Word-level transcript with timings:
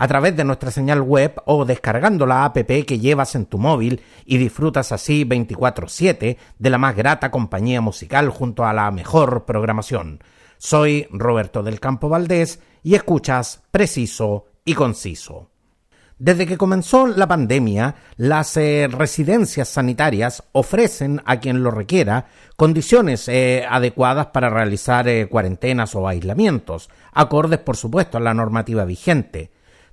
a 0.00 0.06
través 0.06 0.36
de 0.36 0.44
nuestra 0.44 0.70
señal 0.70 1.02
web 1.02 1.42
o 1.44 1.64
descargando 1.64 2.24
la 2.24 2.44
app 2.44 2.56
que 2.56 2.98
llevas 3.00 3.34
en 3.34 3.46
tu 3.46 3.58
móvil 3.58 4.00
y 4.24 4.38
disfrutas 4.38 4.92
así 4.92 5.24
24/7 5.24 6.38
de 6.56 6.70
la 6.70 6.78
más 6.78 6.94
grata 6.94 7.32
compañía 7.32 7.80
musical 7.80 8.30
junto 8.30 8.64
a 8.64 8.72
la 8.72 8.92
mejor 8.92 9.44
programación. 9.44 10.20
Soy 10.56 11.08
Roberto 11.10 11.64
del 11.64 11.80
Campo 11.80 12.08
Valdés 12.08 12.60
y 12.84 12.94
escuchas 12.94 13.62
Preciso 13.72 14.46
y 14.64 14.74
Conciso. 14.74 15.50
Desde 16.16 16.46
que 16.46 16.56
comenzó 16.56 17.08
la 17.08 17.26
pandemia, 17.26 17.96
las 18.16 18.56
eh, 18.56 18.88
residencias 18.88 19.68
sanitarias 19.68 20.44
ofrecen 20.52 21.22
a 21.24 21.40
quien 21.40 21.62
lo 21.64 21.72
requiera 21.72 22.26
condiciones 22.56 23.28
eh, 23.28 23.64
adecuadas 23.68 24.26
para 24.26 24.48
realizar 24.48 25.08
eh, 25.08 25.28
cuarentenas 25.28 25.94
o 25.96 26.06
aislamientos, 26.06 26.88
acordes 27.12 27.58
por 27.58 27.76
supuesto 27.76 28.18
a 28.18 28.20
la 28.20 28.34
normativa 28.34 28.84
vigente. 28.84 29.50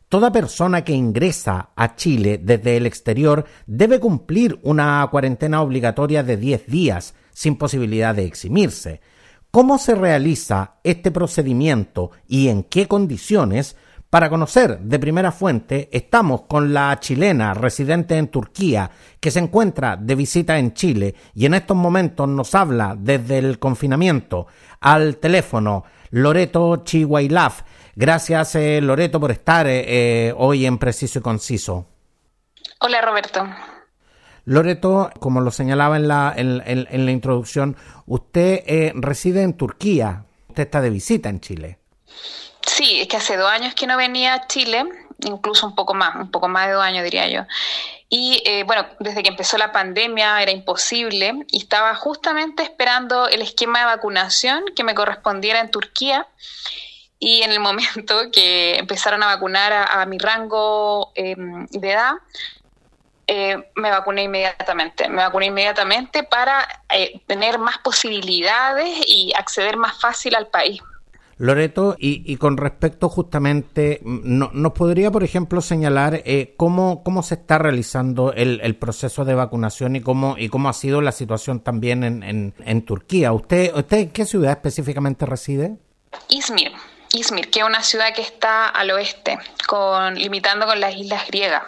Toda 0.10 0.32
persona 0.32 0.84
que 0.84 0.94
ingresa 0.94 1.70
a 1.76 1.96
Chile 1.96 2.40
desde 2.42 2.78
el 2.78 2.86
exterior 2.86 3.46
debe 3.66 4.00
cumplir 4.00 4.60
una 4.62 5.08
cuarentena 5.10 5.62
obligatoria 5.62 6.24
de 6.24 6.38
10 6.38 6.68
días, 6.68 7.16
sin 7.34 7.58
posibilidad 7.58 8.14
de 8.14 8.26
eximirse. 8.26 9.02
¿Cómo 9.50 9.78
se 9.78 9.96
realiza 9.96 10.76
este 10.84 11.12
procedimiento 11.12 12.12
y 12.28 12.50
en 12.50 12.64
qué 12.64 12.88
condiciones? 12.88 13.76
Para 14.10 14.30
conocer 14.30 14.80
de 14.80 15.00
primera 15.00 15.32
fuente, 15.32 15.90
estamos 15.92 16.44
con 16.44 16.74
la 16.74 16.98
chilena 17.00 17.54
residente 17.54 18.18
en 18.18 18.28
Turquía, 18.28 18.92
que 19.20 19.32
se 19.32 19.40
encuentra 19.40 19.98
de 19.98 20.16
visita 20.16 20.60
en 20.60 20.74
Chile 20.74 21.16
y 21.34 21.46
en 21.46 21.56
estos 21.56 21.76
momentos 21.76 22.30
nos 22.30 22.54
habla 22.54 22.96
desde 22.98 23.40
el 23.40 23.60
confinamiento 23.60 24.48
al 24.80 25.18
teléfono 25.18 25.84
Loreto 26.12 26.78
Chihuailaf. 26.84 27.64
Gracias, 27.96 28.56
eh, 28.56 28.82
Loreto, 28.82 29.20
por 29.20 29.32
estar 29.32 29.68
eh, 29.68 30.28
eh, 30.28 30.34
hoy 30.38 30.66
en 30.66 30.78
Preciso 30.78 31.20
y 31.20 31.22
Conciso. 31.22 31.88
Hola, 32.80 33.02
Roberto. 33.02 33.48
Loreto, 34.44 35.10
como 35.20 35.42
lo 35.42 35.50
señalaba 35.50 35.96
en 35.96 36.08
la, 36.08 36.34
en 36.36 37.06
la 37.06 37.12
introducción, 37.12 37.78
usted 38.06 38.92
reside 38.96 39.42
en 39.42 39.58
Turquía. 39.58 40.26
Usted 40.50 40.64
está 40.64 40.82
de 40.82 40.92
visita 40.92 41.30
en 41.30 41.40
Chile. 41.40 41.80
Sí, 42.66 43.00
es 43.02 43.08
que 43.08 43.18
hace 43.18 43.38
dos 43.38 43.50
años 43.50 43.74
que 43.74 43.88
no 43.88 43.98
venía 43.98 44.34
a 44.34 44.48
Chile, 44.48 44.86
incluso 45.24 45.66
un 45.66 45.76
poco 45.76 45.94
más, 45.94 46.16
un 46.16 46.32
poco 46.32 46.48
más 46.48 46.68
de 46.68 46.74
dos 46.74 46.84
años 46.84 47.04
diría 47.04 47.28
yo. 47.28 47.42
Y 48.10 48.42
eh, 48.46 48.64
bueno, 48.64 48.86
desde 49.00 49.24
que 49.24 49.30
empezó 49.30 49.58
la 49.58 49.72
pandemia 49.72 50.42
era 50.42 50.52
imposible 50.52 51.46
y 51.50 51.58
estaba 51.58 51.96
justamente 51.96 52.64
esperando 52.64 53.28
el 53.28 53.42
esquema 53.42 53.80
de 53.80 53.86
vacunación 53.86 54.64
que 54.76 54.84
me 54.84 54.96
correspondiera 54.96 55.60
en 55.60 55.72
Turquía. 55.72 56.28
Y 57.26 57.42
en 57.42 57.52
el 57.52 57.60
momento 57.60 58.30
que 58.32 58.78
empezaron 58.78 59.24
a 59.24 59.26
vacunar 59.26 59.74
a, 59.74 60.06
mi 60.06 60.20
rango 60.20 61.12
em, 61.16 61.66
de 61.66 61.92
edad, 61.92 62.14
eh, 63.26 63.58
me 63.76 63.90
vacuné 63.90 64.24
inmediatamente. 64.24 65.10
Me 65.10 65.18
vacuné 65.24 65.48
inmediatamente 65.48 66.22
para 66.22 66.68
eh, 66.88 67.20
tener 67.26 67.58
más 67.58 67.80
posibilidades 67.80 69.00
y 69.08 69.34
acceder 69.36 69.76
más 69.76 70.00
fácil 70.00 70.36
al 70.36 70.48
país. 70.48 70.80
Loreto, 71.38 71.98
y, 72.00 72.38
con 72.38 72.56
respecto 72.56 73.10
justamente, 73.10 74.00
no, 74.06 74.52
¿nos 74.54 74.72
podría, 74.72 75.12
por 75.12 75.24
ejemplo, 75.24 75.60
señalar 75.60 76.22
eh, 76.24 76.54
cómo, 76.56 77.04
cómo 77.04 77.24
se 77.24 77.34
está 77.34 77.58
realizando 77.58 78.32
el, 78.32 78.76
proceso 78.78 79.26
de 79.26 79.36
vacunación 79.36 79.98
y 79.98 80.02
cómo, 80.02 80.36
y 80.38 80.48
cómo 80.48 80.70
ha 80.70 80.74
sido 80.74 81.02
la 81.02 81.12
situación 81.12 81.60
también 81.60 82.06
en, 82.06 82.54
en, 82.58 82.86
Turquía? 82.86 83.34
¿Usted, 83.34 83.76
¿Usted 83.76 83.98
en 83.98 84.10
qué 84.12 84.26
ciudad 84.26 84.52
específicamente 84.52 85.26
reside? 85.26 85.76
Izmir. 86.30 86.72
Izmir, 87.14 87.50
que 87.50 87.60
es 87.60 87.66
una 87.66 87.84
ciudad 87.84 88.14
que 88.14 88.22
está 88.22 88.68
al 88.68 88.92
oeste, 88.92 89.38
con, 89.68 90.16
limitando 90.16 90.66
con 90.66 90.80
las 90.80 90.96
islas 90.96 91.28
griegas. 91.28 91.64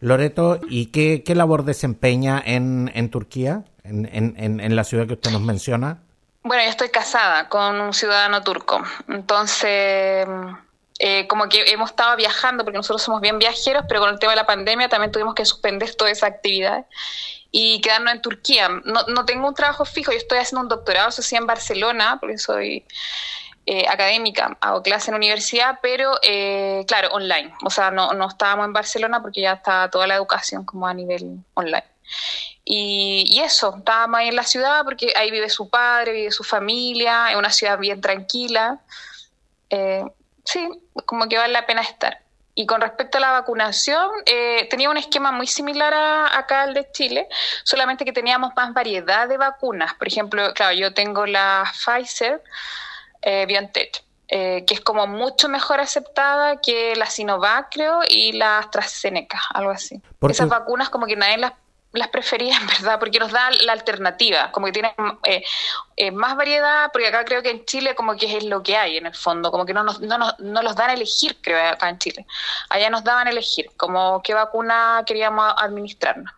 Loreto, 0.00 0.60
¿y 0.68 0.86
qué, 0.86 1.22
qué 1.24 1.34
labor 1.34 1.64
desempeña 1.64 2.42
en, 2.44 2.90
en 2.94 3.10
Turquía, 3.10 3.64
en, 3.84 4.08
en, 4.12 4.60
en 4.60 4.76
la 4.76 4.84
ciudad 4.84 5.06
que 5.06 5.12
usted 5.14 5.30
nos 5.30 5.42
menciona? 5.42 5.98
Bueno, 6.44 6.64
yo 6.64 6.70
estoy 6.70 6.88
casada 6.88 7.48
con 7.48 7.80
un 7.80 7.94
ciudadano 7.94 8.42
turco, 8.42 8.82
entonces 9.08 10.26
eh, 10.98 11.26
como 11.28 11.48
que 11.48 11.70
hemos 11.70 11.90
estado 11.90 12.16
viajando, 12.16 12.64
porque 12.64 12.78
nosotros 12.78 13.00
somos 13.00 13.20
bien 13.20 13.38
viajeros, 13.38 13.84
pero 13.88 14.00
con 14.00 14.10
el 14.10 14.18
tema 14.18 14.32
de 14.32 14.36
la 14.36 14.46
pandemia 14.46 14.88
también 14.88 15.12
tuvimos 15.12 15.36
que 15.36 15.44
suspender 15.44 15.94
toda 15.94 16.10
esa 16.10 16.26
actividad 16.26 16.86
y 17.52 17.80
quedarnos 17.80 18.14
en 18.14 18.22
Turquía. 18.22 18.68
No, 18.84 19.04
no 19.06 19.24
tengo 19.24 19.46
un 19.46 19.54
trabajo 19.54 19.84
fijo, 19.84 20.10
yo 20.10 20.18
estoy 20.18 20.38
haciendo 20.38 20.62
un 20.62 20.68
doctorado, 20.68 21.10
eso 21.10 21.22
sí, 21.22 21.36
en 21.36 21.46
Barcelona, 21.46 22.18
porque 22.18 22.38
soy 22.38 22.84
eh, 23.64 23.86
académica, 23.88 24.56
hago 24.60 24.82
clase 24.82 25.10
en 25.10 25.16
universidad, 25.16 25.78
pero 25.80 26.18
eh, 26.22 26.84
claro, 26.88 27.08
online. 27.12 27.54
O 27.64 27.70
sea, 27.70 27.90
no, 27.90 28.12
no 28.12 28.28
estábamos 28.28 28.66
en 28.66 28.72
Barcelona 28.72 29.22
porque 29.22 29.40
ya 29.40 29.52
está 29.52 29.88
toda 29.90 30.06
la 30.06 30.16
educación 30.16 30.64
como 30.64 30.86
a 30.86 30.94
nivel 30.94 31.38
online. 31.54 31.84
Y, 32.64 33.40
eso, 33.44 33.74
estábamos 33.78 34.20
ahí 34.20 34.28
en 34.28 34.36
la 34.36 34.44
ciudad 34.44 34.84
porque 34.84 35.12
ahí 35.16 35.30
vive 35.30 35.48
su 35.48 35.68
padre, 35.68 36.12
vive 36.12 36.30
su 36.30 36.44
familia, 36.44 37.30
es 37.30 37.36
una 37.36 37.50
ciudad 37.50 37.78
bien 37.78 38.00
tranquila. 38.00 38.80
Eh, 39.70 40.04
sí, 40.44 40.68
como 41.06 41.28
que 41.28 41.38
vale 41.38 41.52
la 41.52 41.66
pena 41.66 41.82
estar. 41.82 42.20
Y 42.54 42.66
con 42.66 42.82
respecto 42.82 43.18
a 43.18 43.20
la 43.20 43.30
vacunación, 43.32 44.10
eh, 44.26 44.66
tenía 44.68 44.90
un 44.90 44.98
esquema 44.98 45.32
muy 45.32 45.46
similar 45.46 45.94
a, 45.94 46.38
acá 46.38 46.62
al 46.62 46.74
de 46.74 46.90
Chile, 46.92 47.26
solamente 47.64 48.04
que 48.04 48.12
teníamos 48.12 48.52
más 48.54 48.74
variedad 48.74 49.26
de 49.26 49.38
vacunas. 49.38 49.94
Por 49.94 50.06
ejemplo, 50.06 50.52
claro, 50.52 50.74
yo 50.74 50.92
tengo 50.92 51.26
la 51.26 51.64
Pfizer 51.72 52.42
eh, 53.22 53.46
BioNTech, 53.46 54.04
eh, 54.28 54.64
que 54.66 54.74
es 54.74 54.80
como 54.80 55.06
mucho 55.06 55.48
mejor 55.48 55.80
aceptada 55.80 56.60
que 56.60 56.94
la 56.96 57.06
Sinovac, 57.06 57.72
creo, 57.72 58.00
y 58.08 58.32
la 58.32 58.58
AstraZeneca, 58.58 59.40
algo 59.54 59.70
así. 59.70 60.00
Esas 60.28 60.48
vacunas 60.48 60.90
como 60.90 61.06
que 61.06 61.16
nadie 61.16 61.38
las 61.38 61.52
las 61.92 62.08
prefería, 62.08 62.56
en 62.60 62.66
verdad, 62.66 62.98
porque 62.98 63.18
nos 63.18 63.32
da 63.32 63.50
la 63.64 63.72
alternativa, 63.72 64.50
como 64.52 64.66
que 64.66 64.72
tienen 64.72 64.92
eh, 65.24 65.42
eh, 65.96 66.10
más 66.10 66.36
variedad, 66.36 66.90
porque 66.92 67.08
acá 67.08 67.24
creo 67.24 67.42
que 67.42 67.50
en 67.50 67.64
Chile 67.64 67.94
como 67.94 68.16
que 68.16 68.36
es 68.36 68.44
lo 68.44 68.62
que 68.62 68.76
hay 68.76 68.96
en 68.96 69.06
el 69.06 69.14
fondo, 69.14 69.50
como 69.50 69.66
que 69.66 69.74
no 69.74 69.84
nos, 69.84 70.00
no 70.00 70.18
nos, 70.18 70.38
no 70.40 70.62
los 70.62 70.74
dan 70.74 70.90
a 70.90 70.94
elegir, 70.94 71.36
creo, 71.40 71.58
acá 71.70 71.88
en 71.88 71.98
Chile. 71.98 72.26
Allá 72.70 72.90
nos 72.90 73.04
daban 73.04 73.26
a 73.26 73.30
elegir, 73.30 73.70
como 73.76 74.22
qué 74.22 74.34
vacuna 74.34 75.02
queríamos 75.06 75.52
administrarnos. 75.56 76.32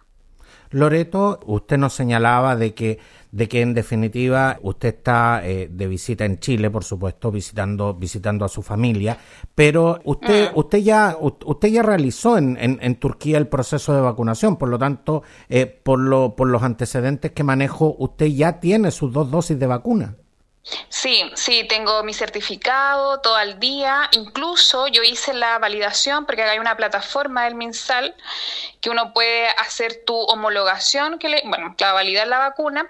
Loreto, 0.71 1.39
usted 1.47 1.79
nos 1.79 1.93
señalaba 1.93 2.57
de 2.57 2.75
que 2.75 2.99
de 3.35 3.49
que 3.49 3.63
en 3.63 3.75
definitiva 3.75 4.61
usted 4.63 4.95
está 4.95 5.41
eh, 5.45 5.69
de 5.69 5.89
visita 5.89 6.25
en 6.25 6.39
Chile, 6.39 6.71
por 6.71 6.85
supuesto, 6.85 7.33
visitando 7.33 7.93
visitando 7.93 8.45
a 8.45 8.49
su 8.49 8.63
familia, 8.63 9.19
pero 9.57 9.99
usted 10.05 10.53
mm. 10.53 10.59
usted 10.59 10.79
ya 10.79 11.17
usted 11.21 11.69
ya 11.69 11.83
realizó 11.83 12.39
en, 12.39 12.57
en, 12.61 12.95
Turquía 12.95 13.39
el 13.39 13.49
proceso 13.49 13.93
de 13.93 14.01
vacunación, 14.03 14.57
por 14.57 14.69
lo 14.69 14.79
tanto, 14.79 15.25
eh, 15.49 15.67
por 15.67 15.99
lo 15.99 16.37
por 16.37 16.49
los 16.49 16.63
antecedentes 16.63 17.33
que 17.33 17.43
manejo, 17.43 17.97
usted 17.99 18.27
ya 18.27 18.61
tiene 18.61 18.93
sus 18.93 19.13
dos 19.13 19.29
dosis 19.29 19.59
de 19.59 19.67
vacuna. 19.67 20.17
Sí, 20.89 21.31
sí, 21.35 21.65
tengo 21.65 22.03
mi 22.05 22.15
certificado 22.15 23.21
todo 23.21 23.37
al 23.37 23.61
día. 23.61 24.09
Incluso 24.13 24.87
yo 24.89 25.03
hice 25.03 25.35
la 25.35 25.59
validación 25.59 26.25
porque 26.25 26.43
hay 26.43 26.59
una 26.59 26.77
plataforma 26.77 27.45
del 27.45 27.55
MinSal 27.55 28.15
que 28.81 28.89
uno 28.89 29.13
puede 29.13 29.49
hacer 29.49 30.05
tu 30.07 30.15
homologación, 30.15 31.19
que 31.19 31.29
le, 31.29 31.43
bueno, 31.45 31.75
que 31.77 31.85
validar 31.85 32.29
la 32.29 32.39
vacuna. 32.39 32.89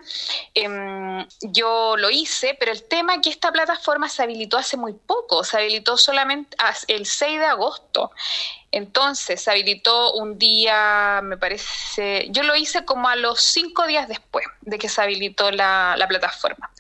Em, 0.55 1.27
yo 1.41 1.97
lo 1.97 2.11
hice, 2.11 2.57
pero 2.59 2.71
el 2.71 2.85
tema 2.85 3.15
es 3.17 3.23
que 3.23 3.31
esta 3.31 3.51
plataforma 3.51 4.09
se 4.09 4.23
habilitó 4.23 4.57
hace 4.57 4.77
muy 4.77 4.93
poco, 4.93 5.43
se 5.43 5.57
habilitó 5.59 5.97
solamente 5.97 6.57
el 6.89 7.07
6 7.07 7.41
de 7.41 7.47
agosto. 7.47 8.13
Entonces, 8.71 9.43
se 9.43 9.51
habilitó 9.51 10.15
un 10.15 10.39
día, 10.39 11.21
me 11.23 11.37
parece, 11.37 12.27
yo 12.31 12.43
lo 12.45 12.55
hice 12.57 12.85
como 12.85 13.09
a 13.09 13.17
los 13.17 13.41
cinco 13.41 13.87
días 13.87 14.09
después 14.09 14.45
de 14.63 14.79
que 14.79 14.89
se 14.89 15.01
habilitó 15.01 15.51
la, 15.51 15.95
la 15.97 16.09
plataforma. 16.09 16.71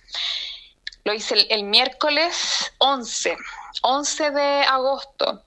Lo 1.05 1.13
hice 1.13 1.47
el, 1.51 1.65
miércoles 1.65 2.73
11, 2.79 3.37
11 3.83 4.31
de 4.31 4.63
agosto. 4.63 5.45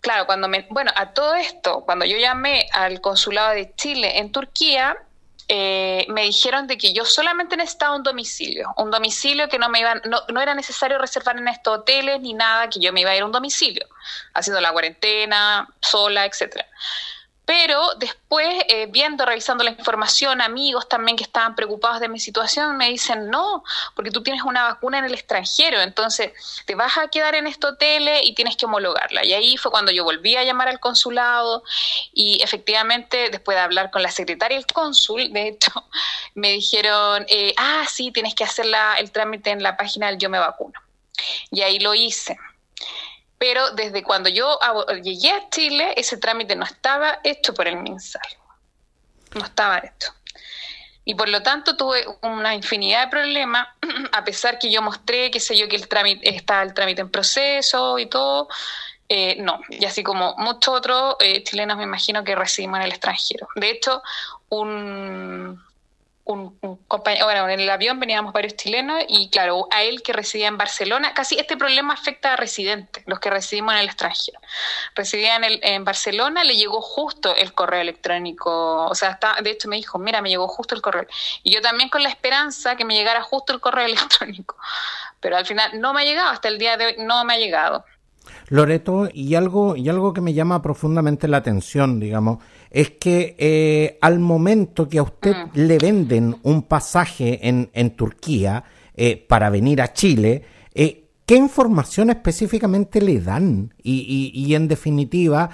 Claro, 0.00 0.26
cuando 0.26 0.48
me, 0.48 0.66
bueno, 0.70 0.92
a 0.94 1.12
todo 1.12 1.34
esto, 1.34 1.82
cuando 1.84 2.04
yo 2.04 2.16
llamé 2.16 2.68
al 2.72 3.00
consulado 3.00 3.50
de 3.50 3.74
Chile 3.74 4.18
en 4.18 4.32
Turquía, 4.32 4.96
eh, 5.48 6.06
me 6.08 6.22
dijeron 6.22 6.68
de 6.68 6.78
que 6.78 6.92
yo 6.92 7.04
solamente 7.04 7.56
necesitaba 7.56 7.96
un 7.96 8.04
domicilio, 8.04 8.72
un 8.76 8.92
domicilio 8.92 9.48
que 9.48 9.58
no 9.58 9.68
me 9.68 9.80
iban, 9.80 10.00
no, 10.04 10.22
no, 10.28 10.40
era 10.40 10.54
necesario 10.54 10.96
reservar 10.98 11.36
en 11.38 11.48
estos 11.48 11.80
hoteles 11.80 12.20
ni 12.20 12.34
nada, 12.34 12.70
que 12.70 12.78
yo 12.78 12.92
me 12.92 13.00
iba 13.00 13.10
a 13.10 13.16
ir 13.16 13.22
a 13.22 13.26
un 13.26 13.32
domicilio, 13.32 13.84
haciendo 14.32 14.60
la 14.60 14.70
cuarentena, 14.70 15.68
sola, 15.80 16.24
etcétera. 16.24 16.68
Pero 17.50 17.96
después, 17.96 18.62
eh, 18.68 18.86
viendo, 18.92 19.26
revisando 19.26 19.64
la 19.64 19.70
información, 19.70 20.40
amigos 20.40 20.88
también 20.88 21.16
que 21.16 21.24
estaban 21.24 21.56
preocupados 21.56 21.98
de 21.98 22.08
mi 22.08 22.20
situación, 22.20 22.76
me 22.76 22.90
dicen, 22.90 23.28
no, 23.28 23.64
porque 23.96 24.12
tú 24.12 24.22
tienes 24.22 24.44
una 24.44 24.62
vacuna 24.62 24.98
en 24.98 25.06
el 25.06 25.14
extranjero, 25.14 25.80
entonces 25.80 26.30
te 26.64 26.76
vas 26.76 26.96
a 26.96 27.08
quedar 27.08 27.34
en 27.34 27.48
este 27.48 27.66
hotel 27.66 28.08
y 28.22 28.36
tienes 28.36 28.56
que 28.56 28.66
homologarla. 28.66 29.24
Y 29.24 29.32
ahí 29.32 29.56
fue 29.56 29.72
cuando 29.72 29.90
yo 29.90 30.04
volví 30.04 30.36
a 30.36 30.44
llamar 30.44 30.68
al 30.68 30.78
consulado 30.78 31.64
y 32.14 32.40
efectivamente, 32.40 33.30
después 33.30 33.56
de 33.56 33.62
hablar 33.62 33.90
con 33.90 34.04
la 34.04 34.12
secretaria 34.12 34.54
y 34.54 34.60
el 34.60 34.66
cónsul, 34.66 35.32
de 35.32 35.48
hecho, 35.48 35.72
me 36.36 36.52
dijeron, 36.52 37.26
eh, 37.28 37.52
ah, 37.56 37.82
sí, 37.90 38.12
tienes 38.12 38.36
que 38.36 38.44
hacer 38.44 38.66
el 38.96 39.10
trámite 39.10 39.50
en 39.50 39.64
la 39.64 39.76
página 39.76 40.06
del 40.06 40.18
Yo 40.18 40.30
Me 40.30 40.38
Vacuno. 40.38 40.78
Y 41.50 41.62
ahí 41.62 41.80
lo 41.80 41.96
hice 41.96 42.38
pero 43.40 43.70
desde 43.70 44.02
cuando 44.02 44.28
yo 44.28 44.58
llegué 45.02 45.32
a 45.32 45.48
Chile, 45.48 45.94
ese 45.96 46.18
trámite 46.18 46.54
no 46.54 46.66
estaba 46.66 47.20
hecho 47.24 47.54
por 47.54 47.66
el 47.66 47.76
MinSal. 47.76 48.20
No 49.34 49.42
estaba 49.46 49.78
hecho. 49.78 50.12
Y 51.06 51.14
por 51.14 51.26
lo 51.30 51.42
tanto 51.42 51.74
tuve 51.74 52.04
una 52.20 52.54
infinidad 52.54 53.06
de 53.06 53.10
problemas, 53.10 53.66
a 54.12 54.22
pesar 54.24 54.58
que 54.58 54.70
yo 54.70 54.82
mostré, 54.82 55.30
qué 55.30 55.40
sé 55.40 55.56
yo, 55.56 55.68
que 55.68 55.76
el 55.76 55.88
trámite 55.88 56.28
está 56.28 56.62
el 56.62 56.74
trámite 56.74 57.00
en 57.00 57.10
proceso 57.10 57.98
y 57.98 58.10
todo. 58.10 58.48
Eh, 59.08 59.36
no, 59.40 59.58
y 59.70 59.86
así 59.86 60.02
como 60.02 60.34
muchos 60.36 60.74
otros 60.74 61.16
eh, 61.20 61.42
chilenos 61.42 61.78
me 61.78 61.84
imagino 61.84 62.22
que 62.22 62.36
recibimos 62.36 62.80
en 62.80 62.84
el 62.84 62.90
extranjero. 62.90 63.48
De 63.56 63.70
hecho, 63.70 64.02
un, 64.50 65.64
un, 66.32 66.78
compañero, 66.88 67.26
bueno, 67.26 67.48
en 67.48 67.60
el 67.60 67.70
avión 67.70 68.00
veníamos 68.00 68.32
varios 68.32 68.56
chilenos 68.56 69.02
y 69.08 69.28
claro, 69.30 69.66
a 69.70 69.82
él 69.82 70.02
que 70.02 70.12
residía 70.12 70.48
en 70.48 70.56
Barcelona, 70.56 71.14
casi 71.14 71.38
este 71.38 71.56
problema 71.56 71.94
afecta 71.94 72.32
a 72.32 72.36
residentes, 72.36 73.02
los 73.06 73.20
que 73.20 73.30
residimos 73.30 73.74
en 73.74 73.80
el 73.80 73.86
extranjero. 73.86 74.38
Residía 74.94 75.36
en, 75.36 75.44
el, 75.44 75.60
en 75.62 75.84
Barcelona, 75.84 76.44
le 76.44 76.56
llegó 76.56 76.80
justo 76.80 77.34
el 77.34 77.52
correo 77.52 77.80
electrónico, 77.80 78.86
o 78.86 78.94
sea, 78.94 79.18
de 79.42 79.50
hecho 79.50 79.68
me 79.68 79.76
dijo, 79.76 79.98
mira, 79.98 80.22
me 80.22 80.30
llegó 80.30 80.48
justo 80.48 80.74
el 80.74 80.82
correo. 80.82 81.06
Y 81.42 81.52
yo 81.52 81.60
también 81.60 81.88
con 81.88 82.02
la 82.02 82.08
esperanza 82.08 82.76
que 82.76 82.84
me 82.84 82.94
llegara 82.94 83.22
justo 83.22 83.52
el 83.52 83.60
correo 83.60 83.84
electrónico, 83.86 84.56
pero 85.20 85.36
al 85.36 85.46
final 85.46 85.80
no 85.80 85.92
me 85.92 86.02
ha 86.02 86.04
llegado, 86.04 86.30
hasta 86.30 86.48
el 86.48 86.58
día 86.58 86.76
de 86.76 86.86
hoy 86.86 86.94
no 86.98 87.24
me 87.24 87.34
ha 87.34 87.38
llegado. 87.38 87.84
Loreto, 88.48 89.08
y 89.12 89.34
algo, 89.34 89.76
y 89.76 89.88
algo 89.88 90.12
que 90.12 90.20
me 90.20 90.34
llama 90.34 90.60
profundamente 90.60 91.28
la 91.28 91.38
atención, 91.38 92.00
digamos, 92.00 92.38
es 92.70 92.90
que 92.92 93.34
eh, 93.38 93.98
al 94.00 94.20
momento 94.20 94.88
que 94.88 94.98
a 94.98 95.02
usted 95.02 95.34
mm. 95.34 95.48
le 95.54 95.78
venden 95.78 96.36
un 96.42 96.62
pasaje 96.62 97.48
en, 97.48 97.70
en 97.72 97.90
Turquía 97.90 98.64
eh, 98.94 99.16
para 99.16 99.50
venir 99.50 99.82
a 99.82 99.92
Chile, 99.92 100.42
eh, 100.74 101.08
¿qué 101.26 101.36
información 101.36 102.10
específicamente 102.10 103.00
le 103.00 103.20
dan? 103.20 103.74
Y, 103.82 104.32
y, 104.34 104.46
y 104.46 104.54
en 104.54 104.68
definitiva, 104.68 105.50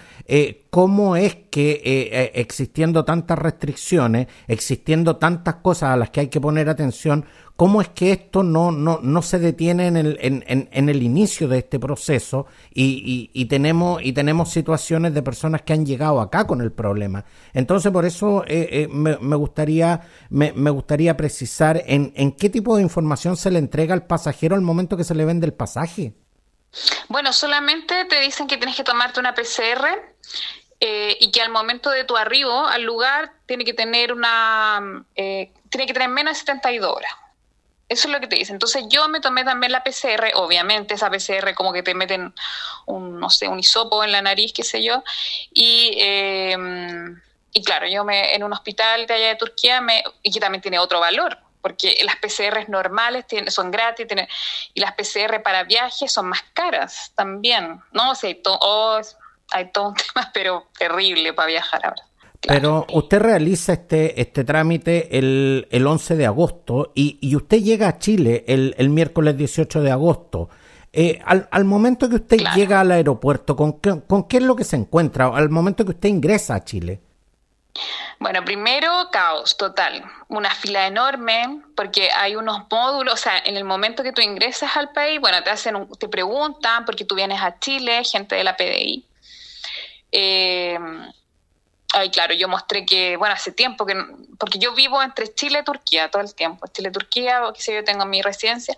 ¿cómo 0.76 1.16
es 1.16 1.34
que 1.50 2.30
existiendo 2.34 3.02
tantas 3.02 3.38
restricciones, 3.38 4.26
existiendo 4.46 5.16
tantas 5.16 5.54
cosas 5.54 5.88
a 5.88 5.96
las 5.96 6.10
que 6.10 6.20
hay 6.20 6.28
que 6.28 6.38
poner 6.38 6.68
atención, 6.68 7.24
cómo 7.56 7.80
es 7.80 7.88
que 7.88 8.12
esto 8.12 8.42
no, 8.42 8.72
no, 8.72 9.00
no 9.02 9.22
se 9.22 9.38
detiene 9.38 9.86
en 9.86 9.96
el, 9.96 10.18
en, 10.20 10.44
en, 10.46 10.88
el 10.90 11.02
inicio 11.02 11.48
de 11.48 11.60
este 11.60 11.78
proceso 11.78 12.44
y, 12.74 13.30
y, 13.32 13.44
tenemos, 13.46 14.02
y 14.04 14.12
tenemos 14.12 14.50
situaciones 14.50 15.14
de 15.14 15.22
personas 15.22 15.62
que 15.62 15.72
han 15.72 15.86
llegado 15.86 16.20
acá 16.20 16.46
con 16.46 16.60
el 16.60 16.72
problema. 16.72 17.24
Entonces, 17.54 17.90
por 17.90 18.04
eso 18.04 18.44
eh, 18.46 18.68
eh, 18.70 18.88
me, 18.88 19.36
gustaría, 19.36 20.02
me, 20.28 20.52
me, 20.52 20.68
gustaría 20.68 21.16
precisar 21.16 21.82
en 21.86 22.32
qué 22.32 22.50
tipo 22.50 22.76
de 22.76 22.82
información 22.82 23.38
se 23.38 23.50
le 23.50 23.60
entrega 23.60 23.94
al 23.94 24.06
pasajero 24.06 24.54
al 24.54 24.60
momento 24.60 24.98
que 24.98 25.04
se 25.04 25.14
le 25.14 25.24
vende 25.24 25.46
el 25.46 25.54
pasaje. 25.54 26.12
Bueno, 27.08 27.32
solamente 27.32 28.04
te 28.04 28.20
dicen 28.20 28.46
que 28.46 28.56
tienes 28.56 28.76
que 28.76 28.84
tomarte 28.84 29.20
una 29.20 29.34
PCR 29.34 30.16
eh, 30.80 31.16
y 31.20 31.30
que 31.30 31.40
al 31.40 31.50
momento 31.50 31.90
de 31.90 32.04
tu 32.04 32.16
arribo 32.16 32.66
al 32.66 32.82
lugar 32.82 33.32
tiene 33.46 33.64
que 33.64 33.72
tener 33.72 34.12
una 34.12 35.04
eh, 35.14 35.50
tiene 35.70 35.86
que 35.86 35.92
tener 35.92 36.08
menos 36.08 36.34
de 36.34 36.40
72 36.40 36.96
horas. 36.96 37.12
Eso 37.88 38.08
es 38.08 38.12
lo 38.12 38.20
que 38.20 38.26
te 38.26 38.36
dice. 38.36 38.52
Entonces 38.52 38.84
yo 38.88 39.08
me 39.08 39.20
tomé 39.20 39.44
también 39.44 39.70
la 39.70 39.84
PCR, 39.84 40.32
obviamente 40.34 40.94
esa 40.94 41.10
PCR 41.10 41.54
como 41.54 41.72
que 41.72 41.82
te 41.82 41.94
meten 41.94 42.34
un, 42.86 43.20
no 43.20 43.30
sé, 43.30 43.46
un 43.46 43.60
hisopo 43.60 44.02
en 44.02 44.10
la 44.10 44.22
nariz, 44.22 44.52
qué 44.52 44.64
sé 44.64 44.82
yo. 44.82 45.04
Y, 45.54 45.96
eh, 46.00 46.56
y 47.52 47.62
claro, 47.62 47.86
yo 47.86 48.04
me 48.04 48.34
en 48.34 48.42
un 48.42 48.52
hospital 48.52 49.06
de 49.06 49.14
allá 49.14 49.28
de 49.28 49.36
Turquía, 49.36 49.80
me, 49.80 50.02
y 50.22 50.32
que 50.32 50.40
también 50.40 50.62
tiene 50.62 50.80
otro 50.80 50.98
valor, 50.98 51.38
porque 51.62 51.96
las 52.04 52.16
PCR 52.16 52.68
normales 52.68 53.26
tienen, 53.26 53.50
son 53.52 53.70
gratis 53.70 54.06
tienen, 54.06 54.28
y 54.74 54.80
las 54.80 54.92
PCR 54.92 55.42
para 55.42 55.62
viajes 55.62 56.12
son 56.12 56.26
más 56.26 56.42
caras 56.54 57.12
también. 57.14 57.80
No 57.92 58.10
o 58.10 58.14
sé, 58.16 58.40
sea, 58.44 58.58
oh, 58.60 59.00
hay 59.52 59.70
todo 59.72 59.88
un 59.88 59.94
tema, 60.14 60.30
pero 60.32 60.66
terrible 60.78 61.32
para 61.32 61.48
viajar 61.48 61.84
ahora. 61.84 62.02
Pero 62.46 62.86
usted 62.92 63.20
realiza 63.20 63.72
este, 63.72 64.20
este 64.20 64.44
trámite 64.44 65.18
el, 65.18 65.66
el 65.70 65.86
11 65.86 66.16
de 66.16 66.26
agosto 66.26 66.92
y, 66.94 67.18
y 67.20 67.34
usted 67.34 67.58
llega 67.58 67.88
a 67.88 67.98
Chile 67.98 68.44
el, 68.46 68.74
el 68.78 68.88
miércoles 68.88 69.36
18 69.36 69.80
de 69.82 69.90
agosto. 69.90 70.48
Eh, 70.92 71.20
al, 71.24 71.48
al, 71.50 71.64
momento 71.64 72.08
que 72.08 72.16
usted 72.16 72.38
llega 72.54 72.80
al 72.80 72.90
aeropuerto, 72.90 73.56
¿con 73.56 73.80
qué, 73.80 74.00
¿con 74.06 74.28
qué 74.28 74.38
es 74.38 74.42
lo 74.42 74.54
que 74.56 74.64
se 74.64 74.76
encuentra? 74.76 75.26
Al 75.26 75.50
momento 75.50 75.84
que 75.84 75.90
usted 75.90 76.08
ingresa 76.08 76.54
a 76.54 76.64
Chile. 76.64 77.00
Bueno, 78.18 78.42
primero 78.44 78.90
caos 79.12 79.58
total, 79.58 80.02
una 80.28 80.50
fila 80.50 80.86
enorme 80.86 81.60
porque 81.74 82.08
hay 82.10 82.34
unos 82.34 82.62
módulos, 82.70 83.14
o 83.14 83.16
sea, 83.18 83.38
en 83.44 83.58
el 83.58 83.64
momento 83.64 84.02
que 84.02 84.12
tú 84.12 84.22
ingresas 84.22 84.74
al 84.76 84.90
país, 84.92 85.20
bueno, 85.20 85.42
te 85.42 85.50
hacen, 85.50 85.86
te 85.98 86.08
preguntan 86.08 86.86
porque 86.86 87.04
tú 87.04 87.14
vienes 87.14 87.42
a 87.42 87.58
Chile, 87.58 88.02
gente 88.04 88.34
de 88.34 88.44
la 88.44 88.56
PDI. 88.56 89.04
Eh, 90.18 90.78
Ay, 91.92 92.10
claro, 92.10 92.34
yo 92.34 92.46
mostré 92.46 92.84
que, 92.84 93.16
bueno, 93.16 93.34
hace 93.34 93.52
tiempo 93.52 93.86
que, 93.86 93.94
porque 94.38 94.58
yo 94.58 94.74
vivo 94.74 95.02
entre 95.02 95.32
Chile 95.32 95.60
y 95.60 95.64
Turquía 95.64 96.10
todo 96.10 96.20
el 96.20 96.34
tiempo, 96.34 96.66
Chile 96.66 96.90
y 96.90 96.92
Turquía, 96.92 97.40
que 97.54 97.62
sé 97.62 97.74
yo, 97.74 97.84
tengo 97.84 98.04
mi 98.04 98.20
residencia, 98.20 98.74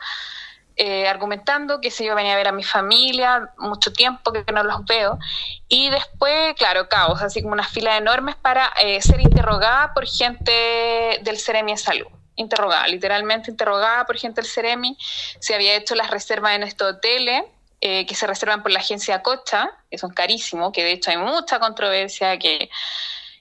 eh, 0.76 1.08
argumentando 1.08 1.81
que 1.81 1.90
sé 1.90 2.05
yo, 2.05 2.14
venía 2.14 2.35
a 2.35 2.37
ver 2.37 2.46
a 2.46 2.52
mi 2.52 2.62
familia, 2.62 3.50
mucho 3.58 3.93
tiempo 3.93 4.32
que 4.32 4.44
no 4.52 4.62
los 4.62 4.85
veo, 4.85 5.19
y 5.67 5.90
después, 5.90 6.55
claro, 6.55 6.88
caos, 6.88 7.20
así 7.20 7.43
como 7.43 7.55
unas 7.55 7.69
filas 7.70 7.99
enormes 7.99 8.37
para 8.37 8.73
eh, 8.81 9.02
ser 9.02 9.20
interrogada 9.20 9.93
por 9.94 10.06
gente 10.06 11.19
del 11.23 11.38
Ceremi 11.38 11.73
de 11.73 11.79
Salud 11.79 12.06
interrogada, 12.37 12.87
literalmente 12.87 13.50
interrogada 13.50 14.06
por 14.06 14.17
gente 14.17 14.41
del 14.41 14.49
Ceremi, 14.49 14.96
se 15.41 15.56
había 15.56 15.75
hecho 15.75 15.96
las 15.96 16.08
reservas 16.08 16.55
en 16.55 16.62
estos 16.62 16.94
hoteles, 16.94 17.43
eh, 17.80 18.06
que 18.06 18.14
se 18.14 18.26
reservan 18.26 18.62
por 18.62 18.72
la 18.72 18.80
agencia 18.80 19.22
Cocha, 19.22 19.70
que 19.90 19.98
son 19.98 20.10
carísimos, 20.10 20.72
que 20.72 20.84
de 20.84 20.92
hecho 20.92 21.10
hay 21.10 21.19
mucha 21.19 21.58
controversia, 21.58 22.38
que 22.38 22.70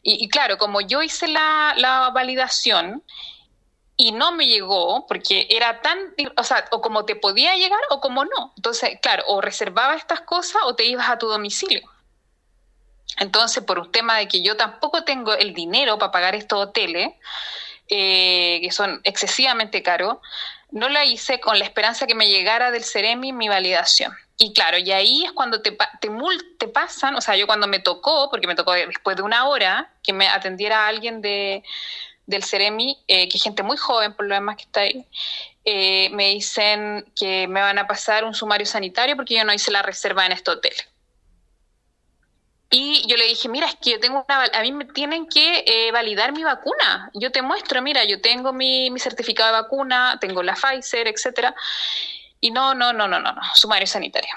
y, 0.10 0.30
claro, 0.30 0.58
como 0.58 0.80
yo 0.80 1.02
hice 1.02 1.28
la, 1.28 1.74
la, 1.76 2.10
validación 2.12 3.04
y 3.98 4.14
no 4.14 4.32
me 4.32 4.48
llegó, 4.48 5.06
porque 5.06 5.48
era 5.50 5.82
tan, 5.82 6.00
o 6.38 6.44
sea, 6.46 6.66
o 6.72 6.80
como 6.80 7.04
te 7.04 7.18
podía 7.18 7.56
llegar 7.56 7.82
o 7.90 8.00
como 8.00 8.24
no. 8.24 8.54
Entonces, 8.56 9.00
claro, 9.02 9.24
o 9.28 9.42
reservaba 9.42 9.96
estas 9.96 10.22
cosas 10.22 10.62
o 10.64 10.76
te 10.76 10.86
ibas 10.86 11.10
a 11.10 11.18
tu 11.18 11.28
domicilio. 11.28 11.82
Entonces, 13.18 13.64
por 13.66 13.80
un 13.80 13.92
tema 13.92 14.18
de 14.18 14.30
que 14.30 14.42
yo 14.42 14.56
tampoco 14.56 15.04
tengo 15.04 15.34
el 15.34 15.54
dinero 15.54 15.98
para 15.98 16.12
pagar 16.12 16.36
estos 16.36 16.68
hoteles, 16.68 17.10
eh, 17.90 18.60
que 18.62 18.72
son 18.72 19.02
excesivamente 19.04 19.84
caros, 19.84 20.20
no 20.72 20.88
la 20.88 21.04
hice 21.04 21.42
con 21.42 21.60
la 21.60 21.66
esperanza 21.66 22.08
que 22.08 22.16
me 22.16 22.30
llegara 22.30 22.72
del 22.72 22.86
Ceremi 22.86 23.34
mi 23.34 23.50
validación. 23.50 24.16
Y 24.40 24.54
claro, 24.54 24.78
y 24.78 24.92
ahí 24.92 25.26
es 25.26 25.32
cuando 25.32 25.62
te, 25.62 25.72
te, 25.72 26.12
te 26.60 26.68
pasan, 26.68 27.16
o 27.16 27.22
sea, 27.22 27.36
yo 27.36 27.48
cuando 27.48 27.68
me 27.68 27.80
tocó, 27.80 28.30
porque 28.30 28.46
me 28.46 28.54
tocó 28.54 28.74
después 28.74 29.18
de 29.18 29.24
una 29.24 29.48
hora, 29.48 29.92
que 30.04 30.14
me 30.14 30.28
atendiera 30.28 30.88
alguien 30.88 31.22
de, 31.22 31.64
del 32.28 32.44
Ceremi, 32.44 32.98
eh, 33.08 33.28
que 33.30 33.40
gente 33.40 33.64
muy 33.64 33.78
joven 33.78 34.14
por 34.14 34.28
lo 34.28 34.36
demás 34.36 34.58
que 34.58 34.64
está 34.64 34.82
ahí, 34.82 35.06
eh, 35.66 36.10
me 36.12 36.30
dicen 36.30 37.12
que 37.16 37.48
me 37.48 37.62
van 37.62 37.80
a 37.80 37.88
pasar 37.88 38.26
un 38.26 38.36
sumario 38.36 38.68
sanitario 38.68 39.16
porque 39.16 39.36
yo 39.36 39.44
no 39.44 39.54
hice 39.54 39.72
la 39.72 39.82
reserva 39.82 40.26
en 40.26 40.34
este 40.34 40.52
hotel. 40.52 40.74
Y 42.70 43.08
yo 43.08 43.16
le 43.16 43.26
dije, 43.26 43.48
mira, 43.48 43.68
es 43.68 43.76
que 43.76 43.92
yo 43.92 44.00
tengo 44.00 44.26
una, 44.28 44.44
a 44.44 44.62
mí 44.62 44.74
me 44.74 44.86
tienen 44.86 45.26
que 45.28 45.64
eh, 45.66 45.92
validar 45.92 46.34
mi 46.34 46.44
vacuna. 46.44 47.10
Yo 47.14 47.32
te 47.32 47.42
muestro, 47.42 47.82
mira, 47.82 48.04
yo 48.04 48.20
tengo 48.20 48.52
mi, 48.52 48.92
mi 48.92 49.00
certificado 49.00 49.56
de 49.56 49.62
vacuna, 49.62 50.18
tengo 50.20 50.44
la 50.44 50.54
Pfizer, 50.54 51.08
etcétera. 51.08 51.56
Y 52.40 52.52
no, 52.52 52.74
no, 52.76 52.94
no, 52.94 53.08
no, 53.08 53.20
no, 53.20 53.34
no, 53.34 53.42
sumario 53.56 53.88
sanitario. 53.88 54.30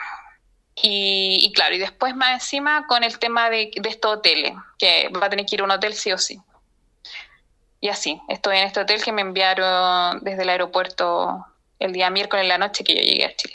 Y, 0.82 1.40
y, 1.42 1.52
claro, 1.52 1.74
y 1.74 1.78
después 1.78 2.14
más 2.16 2.32
encima 2.32 2.86
con 2.86 3.04
el 3.04 3.18
tema 3.18 3.50
de, 3.50 3.70
de 3.74 3.88
estos 3.88 4.18
hoteles, 4.18 4.54
que 4.78 5.08
va 5.10 5.26
a 5.26 5.30
tener 5.30 5.44
que 5.44 5.56
ir 5.56 5.60
a 5.60 5.64
un 5.64 5.70
hotel 5.70 5.92
sí 5.92 6.12
o 6.12 6.18
sí. 6.18 6.40
Y 7.80 7.88
así, 7.88 8.20
estoy 8.28 8.58
en 8.58 8.66
este 8.66 8.80
hotel 8.80 9.02
que 9.02 9.12
me 9.12 9.22
enviaron 9.22 10.20
desde 10.22 10.42
el 10.42 10.50
aeropuerto 10.50 11.46
el 11.78 11.92
día 11.92 12.10
miércoles 12.10 12.42
en 12.42 12.48
la 12.48 12.58
noche 12.58 12.84
que 12.84 12.94
yo 12.94 13.00
llegué 13.00 13.24
a 13.24 13.34
Chile. 13.34 13.54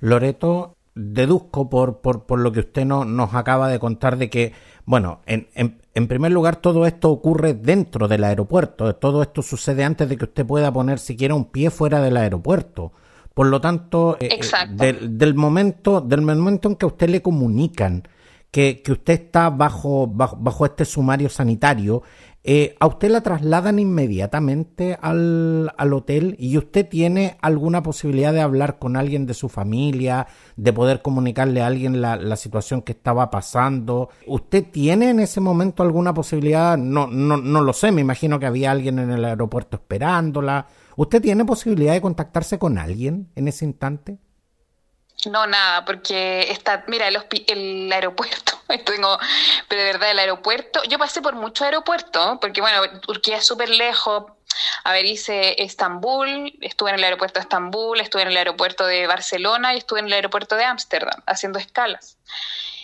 Loreto, 0.00 0.76
deduzco 0.94 1.68
por, 1.68 2.00
por, 2.00 2.24
por 2.24 2.38
lo 2.38 2.52
que 2.52 2.60
usted 2.60 2.84
no, 2.84 3.04
nos 3.04 3.34
acaba 3.34 3.68
de 3.68 3.78
contar 3.78 4.16
de 4.16 4.30
que, 4.30 4.52
bueno, 4.84 5.20
en, 5.26 5.48
en, 5.54 5.80
en, 5.94 6.08
primer 6.08 6.30
lugar 6.30 6.56
todo 6.56 6.86
esto 6.86 7.10
ocurre 7.10 7.54
dentro 7.54 8.06
del 8.06 8.24
aeropuerto, 8.24 8.94
todo 8.94 9.22
esto 9.22 9.42
sucede 9.42 9.84
antes 9.84 10.08
de 10.08 10.16
que 10.16 10.24
usted 10.24 10.46
pueda 10.46 10.72
poner 10.72 11.00
siquiera 11.00 11.34
un 11.34 11.46
pie 11.46 11.70
fuera 11.70 12.00
del 12.00 12.16
aeropuerto. 12.16 12.92
Por 13.38 13.46
lo 13.46 13.60
tanto, 13.60 14.16
eh, 14.18 14.30
eh, 14.32 14.66
del, 14.70 15.16
del, 15.16 15.34
momento, 15.36 16.00
del 16.00 16.22
momento 16.22 16.66
en 16.66 16.74
que 16.74 16.84
a 16.84 16.88
usted 16.88 17.08
le 17.08 17.22
comunican 17.22 18.02
que, 18.50 18.82
que 18.82 18.90
usted 18.90 19.14
está 19.14 19.48
bajo, 19.48 20.08
bajo, 20.08 20.34
bajo 20.40 20.66
este 20.66 20.84
sumario 20.84 21.28
sanitario, 21.28 22.02
eh, 22.42 22.74
a 22.80 22.88
usted 22.88 23.10
la 23.10 23.20
trasladan 23.20 23.78
inmediatamente 23.78 24.98
al, 25.00 25.72
al, 25.76 25.92
hotel 25.92 26.34
y 26.40 26.58
usted 26.58 26.88
tiene 26.88 27.36
alguna 27.40 27.80
posibilidad 27.80 28.32
de 28.32 28.40
hablar 28.40 28.80
con 28.80 28.96
alguien 28.96 29.24
de 29.24 29.34
su 29.34 29.48
familia, 29.48 30.26
de 30.56 30.72
poder 30.72 31.00
comunicarle 31.00 31.62
a 31.62 31.68
alguien 31.68 32.00
la, 32.00 32.16
la, 32.16 32.34
situación 32.34 32.82
que 32.82 32.90
estaba 32.90 33.30
pasando. 33.30 34.08
¿Usted 34.26 34.64
tiene 34.68 35.10
en 35.10 35.20
ese 35.20 35.40
momento 35.40 35.84
alguna 35.84 36.12
posibilidad? 36.12 36.76
No, 36.76 37.06
no, 37.06 37.36
no 37.36 37.60
lo 37.60 37.72
sé, 37.72 37.92
me 37.92 38.00
imagino 38.00 38.40
que 38.40 38.46
había 38.46 38.72
alguien 38.72 38.98
en 38.98 39.12
el 39.12 39.24
aeropuerto 39.24 39.76
esperándola. 39.76 40.66
¿Usted 40.98 41.22
tiene 41.22 41.44
posibilidad 41.44 41.92
de 41.92 42.00
contactarse 42.00 42.58
con 42.58 42.76
alguien 42.76 43.30
en 43.36 43.46
ese 43.46 43.64
instante? 43.64 44.18
No, 45.30 45.46
nada, 45.46 45.84
porque 45.84 46.50
está, 46.50 46.84
mira, 46.88 47.06
el, 47.06 47.16
el 47.46 47.92
aeropuerto, 47.92 48.60
tengo, 48.84 49.16
pero 49.68 49.80
de 49.80 49.92
verdad 49.92 50.10
el 50.10 50.18
aeropuerto, 50.18 50.82
yo 50.88 50.98
pasé 50.98 51.22
por 51.22 51.36
muchos 51.36 51.64
aeropuertos, 51.64 52.38
porque 52.40 52.60
bueno, 52.60 52.82
Turquía 52.98 53.36
es 53.36 53.46
súper 53.46 53.68
lejos, 53.68 54.24
a 54.82 54.90
ver, 54.90 55.06
hice 55.06 55.62
Estambul, 55.62 56.58
estuve 56.62 56.90
en 56.90 56.96
el 56.96 57.04
aeropuerto 57.04 57.38
de 57.38 57.42
Estambul, 57.42 58.00
estuve 58.00 58.22
en 58.22 58.28
el 58.28 58.36
aeropuerto 58.36 58.84
de 58.84 59.06
Barcelona 59.06 59.74
y 59.74 59.78
estuve 59.78 60.00
en 60.00 60.06
el 60.06 60.14
aeropuerto 60.14 60.56
de 60.56 60.64
Ámsterdam, 60.64 61.22
haciendo 61.26 61.60
escalas. 61.60 62.18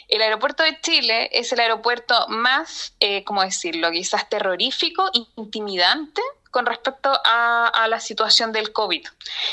El 0.06 0.22
aeropuerto 0.22 0.62
de 0.62 0.80
Chile 0.80 1.30
es 1.32 1.52
el 1.52 1.58
aeropuerto 1.58 2.28
más, 2.28 2.94
eh, 3.00 3.24
¿cómo 3.24 3.42
decirlo?, 3.42 3.90
quizás 3.90 4.28
terrorífico, 4.28 5.10
intimidante 5.34 6.22
con 6.54 6.66
respecto 6.66 7.10
a, 7.24 7.66
a 7.66 7.88
la 7.88 7.98
situación 7.98 8.52
del 8.52 8.72
COVID 8.72 9.04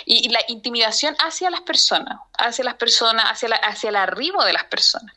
y, 0.06 0.30
la 0.30 0.40
intimidación 0.50 1.16
hacia 1.18 1.50
las 1.50 1.62
personas, 1.62 2.20
hacia 2.38 2.64
las 2.64 2.76
personas, 2.76 3.26
hacia, 3.26 3.50
la, 3.50 3.56
hacia 3.56 3.90
el 3.90 3.96
arribo 3.96 4.44
de 4.46 4.54
las 4.54 4.66
personas. 4.66 5.16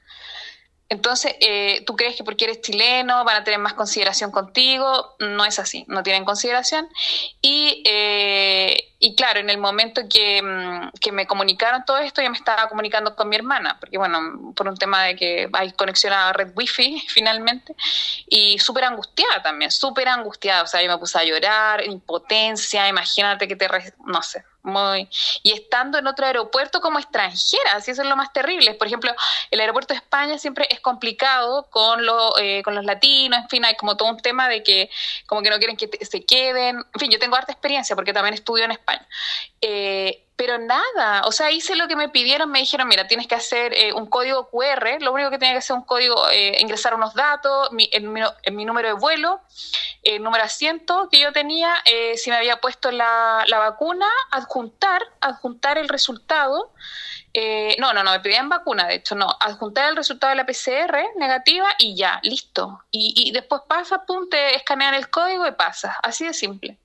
Entonces, 0.91 1.35
eh, 1.41 1.83
¿tú 1.87 1.97
crees 1.97 2.15
que 2.15 2.25
porque 2.25 2.45
eres 2.45 2.61
chileno 2.61 3.25
van 3.25 3.37
a 3.37 3.45
tener 3.45 3.59
más 3.59 3.73
consideración 3.73 4.31
contigo? 4.31 5.17
No 5.19 5.45
es 5.45 5.59
así, 5.59 5.85
no 5.89 6.03
tienen 6.03 6.25
consideración. 6.25 6.89
Y, 7.41 7.83
eh, 7.87 8.93
y 8.99 9.15
claro, 9.15 9.41
en 9.41 9.49
el 9.49 9.59
momento 9.59 10.03
que, 10.09 10.43
mm, 10.43 10.91
que, 11.01 11.11
me 11.11 11.27
comunicaron 11.27 11.85
todo 11.87 11.99
esto, 11.99 12.21
yo 12.23 12.31
me 12.31 12.37
estaba 12.37 12.69
comunicando 12.69 13.17
con 13.17 13.29
mi 13.29 13.37
hermana, 13.37 13.79
porque 13.81 13.97
bueno, 13.97 14.53
por 14.55 14.69
un 14.69 14.77
tema 14.77 15.03
de 15.05 15.17
que 15.17 15.49
hay 15.55 15.73
conexión 15.73 16.13
a 16.13 16.33
red 16.33 16.53
wifi 16.55 17.01
finalmente, 17.09 17.75
y 18.29 18.59
súper 18.59 18.85
angustiada 18.85 19.43
también, 19.43 19.71
súper 19.71 20.09
angustiada. 20.09 20.63
O 20.63 20.67
sea, 20.67 20.83
yo 20.83 20.91
me 20.91 20.99
puse 20.99 21.19
a 21.19 21.25
llorar, 21.25 21.85
impotencia, 21.87 22.89
imagínate 22.89 23.49
que 23.49 23.57
te, 23.57 23.69
no 24.07 24.23
sé, 24.23 24.45
muy 24.65 25.09
y 25.43 25.53
estando 25.53 25.99
en 25.99 26.07
otro 26.07 26.27
aeropuerto 26.27 26.81
como 26.81 26.99
extranjera, 26.99 27.75
así 27.75 27.91
eso 27.91 28.03
es 28.03 28.09
lo 28.09 28.17
más 28.17 28.33
terrible. 28.33 28.75
Por 28.75 28.87
ejemplo, 28.87 29.15
el 29.51 29.61
aeropuerto 29.61 29.95
de 29.95 29.99
España 29.99 30.39
siempre 30.39 30.67
es 30.71 30.81
complicado 30.81 31.69
con, 31.71 32.05
lo, 32.05 32.37
eh, 32.39 32.63
con 32.63 32.75
los 32.75 32.85
latinos, 32.85 33.41
en 33.43 33.49
fin, 33.49 33.65
hay 33.65 33.77
como 33.77 33.97
todo 33.97 34.09
un 34.09 34.19
tema 34.19 34.49
de 34.49 34.63
que 34.63 34.91
como 35.27 35.43
que 35.43 35.51
no 35.51 35.59
quieren 35.59 35.77
que 35.77 35.89
se 36.05 36.25
queden. 36.25 36.77
En 36.77 37.01
fin, 37.01 37.11
yo 37.11 37.19
tengo 37.19 37.37
harta 37.37 37.53
experiencia 37.53 37.95
porque 37.95 38.13
también 38.13 38.35
estudio 38.35 38.65
en 38.65 38.73
España. 38.73 39.07
Eh, 39.61 40.24
pero 40.37 40.59
nada, 40.59 41.23
o 41.27 41.33
sea, 41.33 41.53
hice 41.53 41.77
lo 41.77 41.87
que 41.87 41.95
me 41.95 42.09
pidieron, 42.09 42.51
me 42.51 42.59
dijeron, 42.59 42.89
mira, 42.89 43.07
tienes 43.07 43.29
que 43.29 43.37
hacer 43.37 43.73
eh, 43.73 43.93
un 43.93 44.07
código 44.07 44.49
QR, 44.51 45.01
lo 45.01 45.13
único 45.13 45.31
que 45.31 45.39
tenía 45.39 45.55
que 45.55 45.59
hacer 45.59 45.77
un 45.77 45.83
código, 45.83 46.29
eh, 46.31 46.61
ingresar 46.61 46.95
unos 46.95 47.15
datos, 47.15 47.71
mi, 47.73 47.89
en, 47.93 48.13
mi, 48.13 48.21
en, 48.43 48.57
mi, 48.57 48.65
número 48.65 48.89
de 48.89 48.95
vuelo, 48.95 49.41
el 50.03 50.23
número 50.23 50.43
de 50.43 50.47
asiento 50.47 51.09
que 51.11 51.21
yo 51.21 51.33
tenía, 51.33 51.77
eh, 51.85 52.17
si 52.17 52.31
me 52.31 52.37
había 52.37 52.57
puesto 52.61 52.91
la, 52.91 53.45
la, 53.47 53.59
vacuna, 53.59 54.09
adjuntar, 54.33 55.03
adjuntar 55.21 55.79
el 55.79 55.89
resultado, 55.89 56.73
eh, 57.33 57.77
no, 57.79 57.93
no, 57.93 58.03
no, 58.03 58.11
me 58.11 58.21
pedían 58.21 58.49
vacuna, 58.49 58.89
de 58.89 58.97
hecho, 58.97 59.15
no, 59.15 59.37
adjuntar 59.39 59.89
el 59.89 59.97
resultado 59.97 60.31
de 60.31 60.37
la 60.37 60.47
PCR 60.47 61.17
negativa 61.17 61.69
y 61.79 61.95
ya, 61.95 62.19
listo. 62.25 62.81
Y, 62.91 63.15
y 63.17 63.31
después 63.31 63.63
pasa, 63.69 64.05
pum, 64.05 64.29
te 64.29 64.57
escanean 64.57 64.95
el 64.95 65.11
código 65.11 65.47
y 65.47 65.53
pasa, 65.53 65.97
así 66.03 66.27
de 66.27 66.35
simple. 66.35 66.79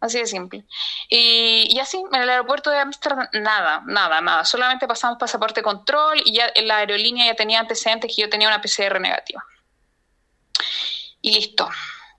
Así 0.00 0.18
de 0.18 0.26
simple. 0.26 0.64
Y, 1.10 1.68
y, 1.70 1.78
así, 1.78 2.02
en 2.12 2.22
el 2.22 2.30
aeropuerto 2.30 2.70
de 2.70 2.78
Ámsterdam, 2.78 3.28
nada, 3.34 3.82
nada, 3.84 4.20
nada. 4.22 4.44
Solamente 4.44 4.88
pasamos 4.88 5.18
pasaporte 5.18 5.62
control 5.62 6.22
y 6.24 6.34
ya 6.34 6.50
la 6.62 6.78
aerolínea 6.78 7.26
ya 7.26 7.34
tenía 7.34 7.60
antecedentes 7.60 8.14
que 8.14 8.22
yo 8.22 8.30
tenía 8.30 8.48
una 8.48 8.62
PCR 8.62 8.98
negativa. 8.98 9.44
Y 11.20 11.32
listo. 11.32 11.68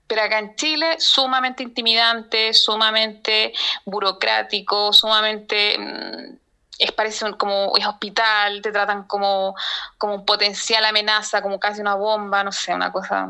Pero 0.06 0.22
acá 0.22 0.38
en 0.38 0.54
Chile, 0.54 1.00
sumamente 1.00 1.64
intimidante, 1.64 2.52
sumamente 2.52 3.52
burocrático, 3.84 4.92
sumamente. 4.92 5.76
Mmm, 5.78 6.36
es 6.78 6.92
parece 6.92 7.24
un, 7.24 7.34
como 7.34 7.72
es 7.76 7.86
hospital, 7.86 8.60
te 8.60 8.72
tratan 8.72 9.04
como, 9.04 9.54
como 9.98 10.16
un 10.16 10.24
potencial 10.24 10.84
amenaza, 10.84 11.40
como 11.40 11.60
casi 11.60 11.80
una 11.80 11.94
bomba, 11.94 12.42
no 12.42 12.50
sé, 12.50 12.74
una 12.74 12.90
cosa 12.90 13.28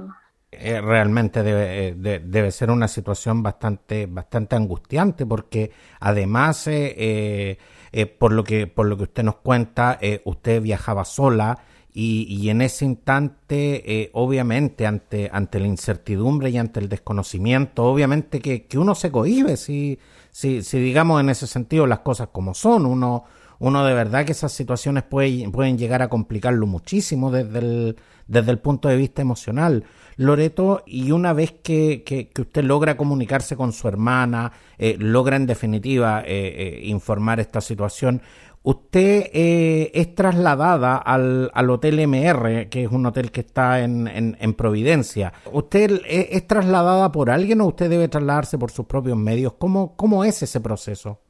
eh, 0.54 0.82
realmente 0.82 1.42
debe, 1.42 1.88
eh, 1.88 1.94
de, 1.94 2.18
debe, 2.18 2.50
ser 2.50 2.70
una 2.70 2.86
situación 2.86 3.42
bastante, 3.42 4.04
bastante 4.04 4.54
angustiante 4.54 5.24
porque 5.24 5.70
además, 5.98 6.66
eh, 6.66 7.58
eh 7.90 8.06
por, 8.06 8.32
lo 8.32 8.44
que, 8.44 8.66
por 8.66 8.86
lo 8.86 8.98
que 8.98 9.04
usted 9.04 9.22
nos 9.22 9.36
cuenta, 9.36 9.98
usted 10.24 10.60
viajaba 10.60 11.06
sola 11.06 11.58
y, 11.94 12.26
y 12.28 12.50
en 12.50 12.60
ese 12.60 12.84
instante, 12.84 14.10
obviamente, 14.12 14.86
ante, 14.86 15.30
ante 15.32 15.58
la 15.58 15.66
incertidumbre 15.66 16.50
y 16.50 16.58
ante 16.58 16.80
el 16.80 16.88
desconocimiento, 16.90 17.84
obviamente 17.84 18.40
que, 18.40 18.66
que 18.66 18.78
uno 18.78 18.94
se 18.94 19.10
cohibe 19.10 19.56
si, 19.56 19.98
si, 20.30 20.62
si 20.62 20.78
digamos 20.78 21.20
en 21.22 21.30
ese 21.30 21.46
sentido 21.46 21.86
las 21.86 22.00
cosas 22.00 22.28
como 22.30 22.52
son, 22.52 22.84
uno 22.84 23.24
uno 23.62 23.84
de 23.84 23.94
verdad 23.94 24.24
que 24.24 24.32
esas 24.32 24.50
situaciones 24.50 25.04
puede, 25.04 25.48
pueden 25.50 25.78
llegar 25.78 26.02
a 26.02 26.08
complicarlo 26.08 26.66
muchísimo 26.66 27.30
desde 27.30 27.60
el, 27.60 27.96
desde 28.26 28.50
el 28.50 28.58
punto 28.58 28.88
de 28.88 28.96
vista 28.96 29.22
emocional. 29.22 29.84
Loreto, 30.16 30.82
y 30.84 31.12
una 31.12 31.32
vez 31.32 31.52
que, 31.62 32.02
que, 32.04 32.28
usted 32.40 32.64
logra 32.64 32.96
comunicarse 32.96 33.54
con 33.54 33.72
su 33.72 33.86
hermana, 33.86 34.50
eh, 34.78 34.96
logra 34.98 35.36
en 35.36 35.46
definitiva 35.46 36.22
eh, 36.22 36.26
eh, 36.26 36.80
informar 36.86 37.38
esta 37.38 37.60
situación, 37.60 38.20
usted 38.64 39.30
eh, 39.32 39.92
es 39.94 40.12
trasladada 40.16 40.96
al, 40.96 41.48
al, 41.54 41.70
Hotel 41.70 42.04
MR, 42.04 42.68
que 42.68 42.82
es 42.82 42.90
un 42.90 43.06
hotel 43.06 43.30
que 43.30 43.42
está 43.42 43.78
en, 43.78 44.08
en, 44.08 44.36
en 44.40 44.54
Providencia. 44.54 45.32
¿Usted 45.52 46.00
es, 46.08 46.26
es, 46.32 46.48
trasladada 46.48 47.12
por 47.12 47.30
alguien 47.30 47.60
o 47.60 47.66
usted 47.66 47.88
debe 47.88 48.08
trasladarse 48.08 48.58
por 48.58 48.72
sus 48.72 48.86
propios 48.86 49.16
medios? 49.16 49.52
¿Cómo, 49.52 49.94
cómo 49.94 50.24
es 50.24 50.42
ese 50.42 50.60
proceso? 50.60 51.20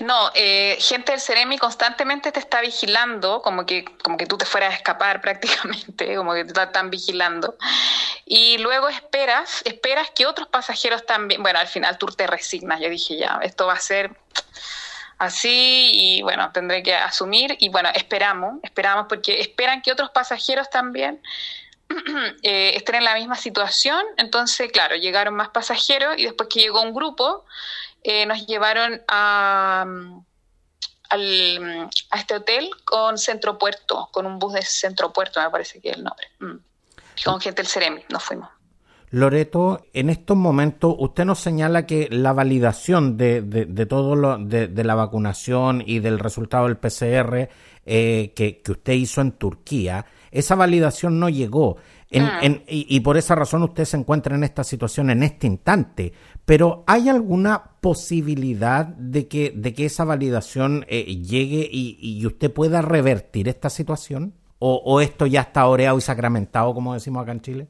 No, 0.00 0.30
eh, 0.34 0.76
gente 0.80 1.12
del 1.12 1.20
Ceremi 1.20 1.58
constantemente 1.58 2.32
te 2.32 2.40
está 2.40 2.60
vigilando, 2.60 3.42
como 3.42 3.66
que, 3.66 3.84
como 4.02 4.16
que 4.16 4.26
tú 4.26 4.38
te 4.38 4.44
fueras 4.44 4.72
a 4.72 4.76
escapar 4.76 5.20
prácticamente, 5.22 6.14
como 6.16 6.34
que 6.34 6.44
te 6.44 6.60
están 6.60 6.90
vigilando. 6.90 7.56
Y 8.24 8.58
luego 8.58 8.88
esperas, 8.88 9.62
esperas 9.64 10.10
que 10.14 10.26
otros 10.26 10.48
pasajeros 10.48 11.06
también, 11.06 11.42
bueno, 11.42 11.58
al 11.58 11.68
final 11.68 11.98
tú 11.98 12.06
te 12.06 12.26
resignas, 12.26 12.80
yo 12.80 12.88
dije 12.88 13.16
ya, 13.16 13.40
esto 13.42 13.66
va 13.66 13.74
a 13.74 13.80
ser 13.80 14.16
así 15.18 15.90
y 15.92 16.22
bueno, 16.22 16.50
tendré 16.52 16.82
que 16.82 16.94
asumir 16.94 17.56
y 17.58 17.68
bueno, 17.68 17.90
esperamos, 17.94 18.60
esperamos 18.62 19.06
porque 19.08 19.40
esperan 19.40 19.82
que 19.82 19.90
otros 19.92 20.10
pasajeros 20.10 20.70
también 20.70 21.20
eh, 22.42 22.72
estén 22.76 22.96
en 22.96 23.04
la 23.04 23.14
misma 23.14 23.34
situación, 23.34 24.00
entonces 24.16 24.70
claro, 24.70 24.94
llegaron 24.96 25.34
más 25.34 25.48
pasajeros 25.48 26.14
y 26.18 26.24
después 26.24 26.48
que 26.48 26.60
llegó 26.60 26.82
un 26.82 26.94
grupo, 26.94 27.44
eh, 28.02 28.26
nos 28.26 28.46
llevaron 28.46 29.00
a, 29.08 29.86
al, 31.10 31.88
a 32.10 32.18
este 32.18 32.34
hotel 32.34 32.70
con 32.84 33.18
Centro 33.18 33.58
Puerto, 33.58 34.08
con 34.12 34.26
un 34.26 34.38
bus 34.38 34.54
de 34.54 34.62
Centro 34.62 35.12
Puerto, 35.12 35.40
me 35.40 35.50
parece 35.50 35.80
que 35.80 35.90
es 35.90 35.96
el 35.96 36.04
nombre. 36.04 36.26
Mm. 36.40 36.56
Con 37.24 37.40
gente 37.40 37.62
del 37.62 37.70
Ceremi, 37.70 38.02
nos 38.10 38.22
fuimos. 38.22 38.48
Loreto, 39.10 39.86
en 39.94 40.10
estos 40.10 40.36
momentos 40.36 40.94
usted 40.98 41.24
nos 41.24 41.38
señala 41.38 41.86
que 41.86 42.08
la 42.10 42.34
validación 42.34 43.16
de, 43.16 43.40
de, 43.40 43.64
de 43.64 43.86
todo 43.86 44.14
lo 44.16 44.36
de, 44.36 44.68
de, 44.68 44.84
la 44.84 44.94
vacunación 44.94 45.82
y 45.84 46.00
del 46.00 46.18
resultado 46.18 46.66
del 46.66 46.76
PCR 46.76 47.48
eh, 47.86 48.32
que, 48.36 48.60
que, 48.60 48.72
usted 48.72 48.92
hizo 48.92 49.22
en 49.22 49.32
Turquía, 49.32 50.04
esa 50.30 50.56
validación 50.56 51.18
no 51.18 51.30
llegó. 51.30 51.78
En, 52.10 52.26
en, 52.40 52.64
y, 52.66 52.86
y, 52.88 53.00
por 53.00 53.18
esa 53.18 53.34
razón 53.34 53.62
usted 53.62 53.84
se 53.84 53.98
encuentra 53.98 54.34
en 54.34 54.42
esta 54.42 54.64
situación 54.64 55.10
en 55.10 55.22
este 55.22 55.46
instante. 55.46 56.12
Pero 56.46 56.84
¿hay 56.86 57.10
alguna 57.10 57.72
posibilidad 57.80 58.86
de 58.86 59.28
que, 59.28 59.52
de 59.54 59.74
que 59.74 59.84
esa 59.84 60.04
validación 60.04 60.86
eh, 60.88 61.04
llegue 61.16 61.68
y, 61.70 61.98
y, 62.00 62.24
usted 62.24 62.50
pueda 62.50 62.80
revertir 62.80 63.48
esta 63.48 63.68
situación? 63.68 64.32
¿O, 64.58 64.82
¿O, 64.84 65.00
esto 65.00 65.26
ya 65.26 65.42
está 65.42 65.66
oreado 65.66 65.98
y 65.98 66.00
sacramentado, 66.00 66.72
como 66.72 66.94
decimos 66.94 67.22
acá 67.22 67.32
en 67.32 67.40
Chile? 67.42 67.68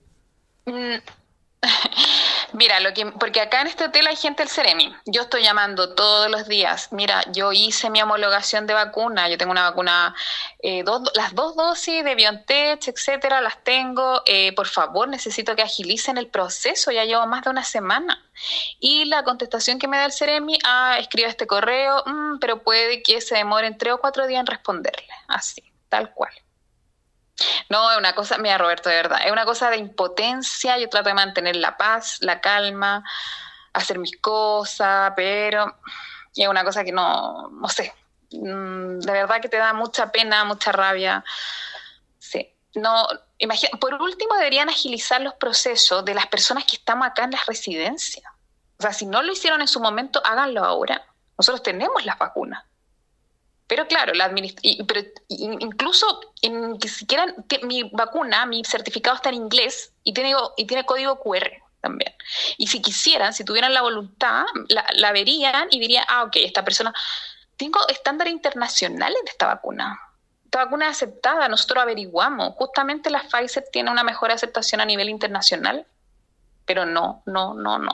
Mm. 0.66 1.00
Mira, 2.52 2.80
lo 2.80 2.94
que, 2.94 3.06
porque 3.06 3.40
acá 3.40 3.60
en 3.60 3.66
este 3.66 3.84
hotel 3.84 4.06
hay 4.06 4.16
gente 4.16 4.42
del 4.42 4.50
Ceremi. 4.50 4.94
Yo 5.04 5.22
estoy 5.22 5.42
llamando 5.42 5.94
todos 5.94 6.30
los 6.30 6.48
días. 6.48 6.88
Mira, 6.92 7.22
yo 7.32 7.52
hice 7.52 7.90
mi 7.90 8.00
homologación 8.00 8.66
de 8.66 8.74
vacuna. 8.74 9.28
Yo 9.28 9.36
tengo 9.36 9.52
una 9.52 9.68
vacuna, 9.68 10.14
eh, 10.62 10.82
las 11.14 11.34
dos 11.34 11.56
dosis 11.56 12.02
de 12.02 12.14
BioNTech, 12.14 12.88
etcétera, 12.88 13.40
las 13.42 13.62
tengo. 13.62 14.22
Eh, 14.24 14.54
por 14.54 14.66
favor, 14.66 15.08
necesito 15.08 15.54
que 15.56 15.62
agilicen 15.62 16.16
el 16.16 16.28
proceso. 16.28 16.90
Ya 16.90 17.04
llevo 17.04 17.26
más 17.26 17.44
de 17.44 17.50
una 17.50 17.64
semana. 17.64 18.24
Y 18.80 19.04
la 19.04 19.24
contestación 19.24 19.78
que 19.78 19.88
me 19.88 19.98
da 19.98 20.06
el 20.06 20.12
Ceremi, 20.12 20.58
ah, 20.64 20.96
escribe 20.98 21.28
este 21.28 21.46
correo, 21.46 22.02
mm, 22.06 22.38
pero 22.38 22.62
puede 22.62 23.02
que 23.02 23.20
se 23.20 23.36
demore 23.36 23.70
tres 23.72 23.94
o 23.94 23.98
cuatro 23.98 24.26
días 24.26 24.40
en 24.40 24.46
responderle. 24.46 25.06
Así, 25.28 25.62
tal 25.88 26.14
cual. 26.14 26.32
No, 27.68 27.90
es 27.92 27.98
una 27.98 28.14
cosa, 28.14 28.38
mira 28.38 28.58
Roberto, 28.58 28.88
de 28.88 28.96
verdad, 28.96 29.20
es 29.24 29.32
una 29.32 29.44
cosa 29.44 29.70
de 29.70 29.76
impotencia, 29.76 30.78
yo 30.78 30.88
trato 30.88 31.08
de 31.08 31.14
mantener 31.14 31.56
la 31.56 31.76
paz, 31.76 32.18
la 32.20 32.40
calma, 32.40 33.04
hacer 33.72 33.98
mis 33.98 34.16
cosas, 34.20 35.12
pero 35.16 35.78
es 36.34 36.48
una 36.48 36.64
cosa 36.64 36.84
que 36.84 36.92
no, 36.92 37.48
no 37.50 37.68
sé, 37.68 37.94
mm, 38.30 39.00
de 39.00 39.12
verdad 39.12 39.40
que 39.40 39.48
te 39.48 39.56
da 39.56 39.72
mucha 39.72 40.10
pena, 40.10 40.44
mucha 40.44 40.72
rabia. 40.72 41.24
Sí, 42.18 42.52
no, 42.74 43.06
imagina, 43.38 43.78
por 43.78 43.94
último 43.94 44.34
deberían 44.34 44.68
agilizar 44.68 45.20
los 45.20 45.34
procesos 45.34 46.04
de 46.04 46.14
las 46.14 46.26
personas 46.26 46.64
que 46.64 46.76
estamos 46.76 47.06
acá 47.06 47.24
en 47.24 47.32
las 47.32 47.46
residencias. 47.46 48.24
O 48.78 48.82
sea, 48.82 48.92
si 48.92 49.06
no 49.06 49.22
lo 49.22 49.32
hicieron 49.32 49.60
en 49.60 49.68
su 49.68 49.80
momento, 49.80 50.22
háganlo 50.24 50.64
ahora. 50.64 51.04
Nosotros 51.36 51.62
tenemos 51.62 52.04
las 52.04 52.18
vacunas. 52.18 52.64
Pero 53.78 53.86
claro, 53.86 54.12
la 54.12 54.28
pero 54.88 55.00
incluso 55.28 56.20
en, 56.42 56.80
que 56.80 56.88
siquiera 56.88 57.32
mi 57.62 57.84
vacuna, 57.84 58.44
mi 58.44 58.64
certificado 58.64 59.14
está 59.14 59.28
en 59.28 59.36
inglés 59.36 59.92
y 60.02 60.12
tiene, 60.12 60.34
y 60.56 60.66
tiene 60.66 60.84
código 60.84 61.20
QR 61.20 61.48
también. 61.80 62.12
Y 62.56 62.66
si 62.66 62.82
quisieran, 62.82 63.32
si 63.32 63.44
tuvieran 63.44 63.72
la 63.72 63.82
voluntad, 63.82 64.46
la, 64.96 65.12
verían 65.12 65.68
y 65.70 65.78
dirían, 65.78 66.04
ah, 66.08 66.24
ok, 66.24 66.38
esta 66.38 66.64
persona, 66.64 66.92
tengo 67.56 67.78
estándares 67.86 68.32
internacionales 68.32 69.18
de 69.24 69.30
esta 69.30 69.46
vacuna. 69.46 70.00
Esta 70.46 70.64
vacuna 70.64 70.86
es 70.86 70.96
aceptada, 70.96 71.48
nosotros 71.48 71.80
averiguamos. 71.80 72.54
Justamente 72.56 73.10
la 73.10 73.22
Pfizer 73.22 73.64
tiene 73.70 73.92
una 73.92 74.02
mejor 74.02 74.32
aceptación 74.32 74.80
a 74.80 74.86
nivel 74.86 75.08
internacional, 75.08 75.86
pero 76.66 76.84
no, 76.84 77.22
no, 77.26 77.54
no, 77.54 77.78
no. 77.78 77.92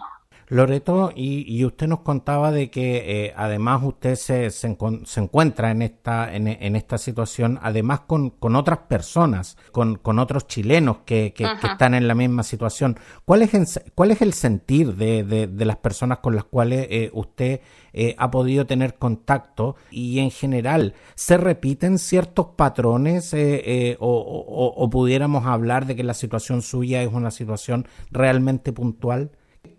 Loreto, 0.49 1.11
y, 1.15 1.65
usted 1.65 1.87
nos 1.87 2.01
contaba 2.01 2.53
de 2.53 2.71
que 2.71 3.27
eh, 3.27 3.35
además 3.37 3.83
usted 3.83 4.15
se, 4.17 4.51
se, 4.51 4.77
encuentra 5.17 5.71
en 5.71 5.81
esta, 5.81 6.35
en, 6.35 6.77
esta 6.77 6.99
situación, 6.99 7.59
además 7.63 8.01
con, 8.01 8.31
con 8.31 8.55
otras 8.55 8.81
personas, 8.81 9.57
con, 9.73 9.97
con 9.97 10.19
otros 10.19 10.47
chilenos 10.47 10.99
que, 11.07 11.33
que, 11.33 11.45
están 11.45 11.95
en 11.95 12.07
la 12.07 12.15
misma 12.15 12.43
situación. 12.43 12.99
¿Cuál 13.25 13.43
es, 13.43 13.55
el, 13.55 13.67
cuál 13.95 14.11
es 14.11 14.21
el 14.21 14.35
sentir 14.35 14.95
de, 14.97 15.25
de, 15.25 15.65
las 15.65 15.79
personas 15.79 16.19
con 16.19 16.35
las 16.35 16.45
cuales 16.45 16.87
eh, 16.91 17.11
usted 17.15 17.61
eh, 17.95 18.15
ha 18.19 18.31
podido 18.31 18.67
tener 18.67 18.97
contacto? 18.97 19.77
Y 19.91 20.19
en 20.19 20.31
general, 20.31 20.95
¿se 21.15 21.39
repiten 21.39 21.99
ciertos 21.99 22.49
patrones 22.57 23.33
o, 23.33 24.07
o, 24.07 24.67
o 24.77 24.91
pudiéramos 24.91 25.47
hablar 25.47 25.87
de 25.87 25.97
que 25.97 26.05
la 26.05 26.15
situación 26.15 26.61
suya 26.61 27.03
es 27.03 27.11
una 27.11 27.31
situación 27.31 27.89
realmente 28.11 28.73
puntual? 28.73 29.31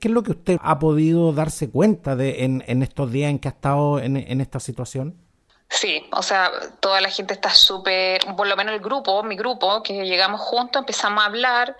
¿Qué 0.05 0.09
es 0.09 0.13
lo 0.13 0.21
que 0.21 0.33
usted 0.33 0.59
ha 0.61 0.77
podido 0.77 1.33
darse 1.33 1.71
cuenta 1.71 2.15
de 2.15 2.43
en, 2.43 2.83
estos 2.83 3.11
días 3.11 3.31
en 3.31 3.39
que 3.39 3.47
ha 3.47 3.51
estado 3.51 3.97
en, 3.97 4.39
esta 4.39 4.59
situación? 4.59 5.19
Sí, 5.67 6.05
o 6.11 6.21
sea, 6.21 6.51
toda 6.79 7.01
la 7.01 7.09
gente 7.09 7.33
está 7.33 7.49
súper, 7.49 8.23
por 8.37 8.45
lo 8.45 8.55
menos 8.55 8.75
el 8.75 8.81
grupo, 8.81 9.23
mi 9.23 9.35
grupo, 9.35 9.81
que 9.81 10.05
llegamos 10.05 10.41
juntos, 10.41 10.81
empezamos 10.81 11.23
a 11.23 11.25
hablar 11.25 11.75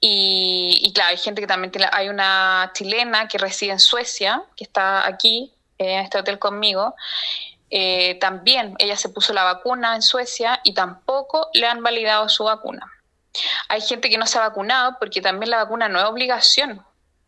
y, 0.00 0.92
claro, 0.94 1.10
hay 1.10 1.16
gente 1.16 1.40
que 1.40 1.48
también 1.48 1.72
tiene, 1.72 1.88
hay 1.90 2.08
una 2.08 2.70
chilena 2.72 3.26
que 3.26 3.36
reside 3.36 3.72
en 3.72 3.80
Suecia, 3.80 4.44
que 4.54 4.62
está 4.62 5.04
aquí, 5.04 5.52
en 5.76 6.04
este 6.04 6.18
hotel 6.18 6.38
conmigo. 6.38 6.94
Eh, 7.68 8.16
también 8.20 8.76
ella 8.78 8.96
se 8.96 9.08
puso 9.08 9.32
la 9.32 9.42
vacuna 9.42 9.96
en 9.96 10.02
Suecia 10.02 10.60
y 10.62 10.72
tampoco 10.72 11.48
le 11.52 11.66
han 11.66 11.82
validado 11.82 12.28
su 12.28 12.44
vacuna. 12.44 12.86
Hay 13.68 13.80
gente 13.80 14.08
que 14.08 14.18
no 14.18 14.26
se 14.28 14.38
ha 14.38 14.42
vacunado 14.42 14.98
porque 15.00 15.20
también 15.20 15.50
la 15.50 15.64
vacuna 15.64 15.88
no 15.88 15.98
es 15.98 16.04
obligación. 16.04 16.85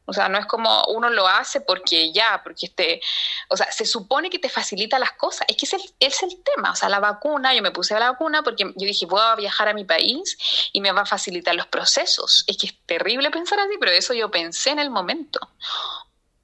O 0.08 0.14
sea, 0.14 0.28
no 0.30 0.38
es 0.38 0.46
como 0.46 0.84
uno 0.86 1.10
lo 1.10 1.28
hace 1.28 1.60
porque 1.60 2.10
ya, 2.12 2.40
porque 2.42 2.66
este, 2.66 3.00
o 3.48 3.56
sea, 3.58 3.70
se 3.70 3.84
supone 3.84 4.30
que 4.30 4.38
te 4.38 4.48
facilita 4.48 4.98
las 4.98 5.12
cosas. 5.12 5.46
Es 5.48 5.56
que 5.56 5.66
es 5.66 5.74
el, 5.74 5.82
es 6.00 6.22
el 6.22 6.42
tema. 6.42 6.72
O 6.72 6.74
sea, 6.74 6.88
la 6.88 6.98
vacuna, 6.98 7.54
yo 7.54 7.60
me 7.60 7.70
puse 7.70 7.94
a 7.94 8.00
la 8.00 8.12
vacuna 8.12 8.42
porque 8.42 8.64
yo 8.64 8.86
dije, 8.86 9.04
voy 9.04 9.20
a 9.22 9.34
viajar 9.36 9.68
a 9.68 9.74
mi 9.74 9.84
país 9.84 10.38
y 10.72 10.80
me 10.80 10.92
va 10.92 11.02
a 11.02 11.06
facilitar 11.06 11.54
los 11.54 11.66
procesos. 11.66 12.44
Es 12.46 12.56
que 12.56 12.68
es 12.68 12.74
terrible 12.86 13.30
pensar 13.30 13.60
así, 13.60 13.74
pero 13.78 13.92
eso 13.92 14.14
yo 14.14 14.30
pensé 14.30 14.70
en 14.70 14.78
el 14.78 14.88
momento. 14.88 15.40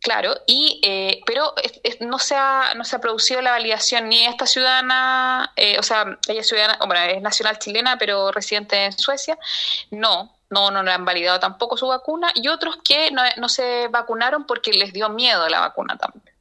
Claro, 0.04 0.34
y 0.46 0.80
eh, 0.82 1.22
pero 1.24 1.54
no 2.00 2.18
se 2.18 2.34
ha 2.34 2.74
no 2.76 2.84
se 2.84 2.94
ha 2.94 3.00
producido 3.00 3.40
la 3.40 3.52
validación 3.52 4.10
ni 4.10 4.26
esta 4.26 4.44
ciudadana, 4.44 5.50
eh, 5.56 5.78
o 5.78 5.82
sea, 5.82 6.18
ella 6.28 6.42
es 6.42 6.46
ciudadana, 6.46 6.78
bueno, 6.84 7.00
es 7.04 7.22
nacional 7.22 7.58
chilena, 7.58 7.96
pero 7.96 8.30
residente 8.30 8.84
en 8.84 8.92
Suecia, 8.92 9.38
no, 9.90 10.33
no, 10.50 10.70
no 10.70 10.78
han 10.90 11.04
validado 11.04 11.40
tampoco 11.40 11.76
su 11.76 11.88
vacuna, 11.88 12.30
y 12.34 12.48
otros 12.48 12.78
que 12.84 13.10
no, 13.10 13.22
no 13.36 13.48
se 13.48 13.88
vacunaron 13.88 14.46
porque 14.46 14.72
les 14.72 14.92
dio 14.92 15.08
miedo 15.08 15.48
la 15.48 15.60
vacuna 15.60 15.96
también, 15.96 16.34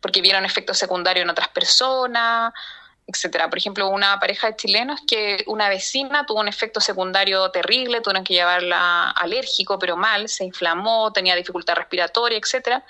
porque 0.00 0.20
vieron 0.20 0.44
efectos 0.44 0.78
secundarios 0.78 1.24
en 1.24 1.30
otras 1.30 1.48
personas, 1.48 2.52
etcétera. 3.06 3.48
Por 3.48 3.58
ejemplo, 3.58 3.88
una 3.88 4.18
pareja 4.18 4.48
de 4.48 4.56
chilenos 4.56 5.00
que 5.06 5.44
una 5.46 5.68
vecina 5.68 6.24
tuvo 6.24 6.40
un 6.40 6.48
efecto 6.48 6.80
secundario 6.80 7.50
terrible, 7.50 8.00
tuvieron 8.00 8.24
que 8.24 8.34
llevarla 8.34 9.10
alérgico, 9.10 9.78
pero 9.78 9.96
mal, 9.96 10.28
se 10.28 10.44
inflamó, 10.44 11.12
tenía 11.12 11.34
dificultad 11.34 11.74
respiratoria, 11.74 12.38
etcétera, 12.38 12.84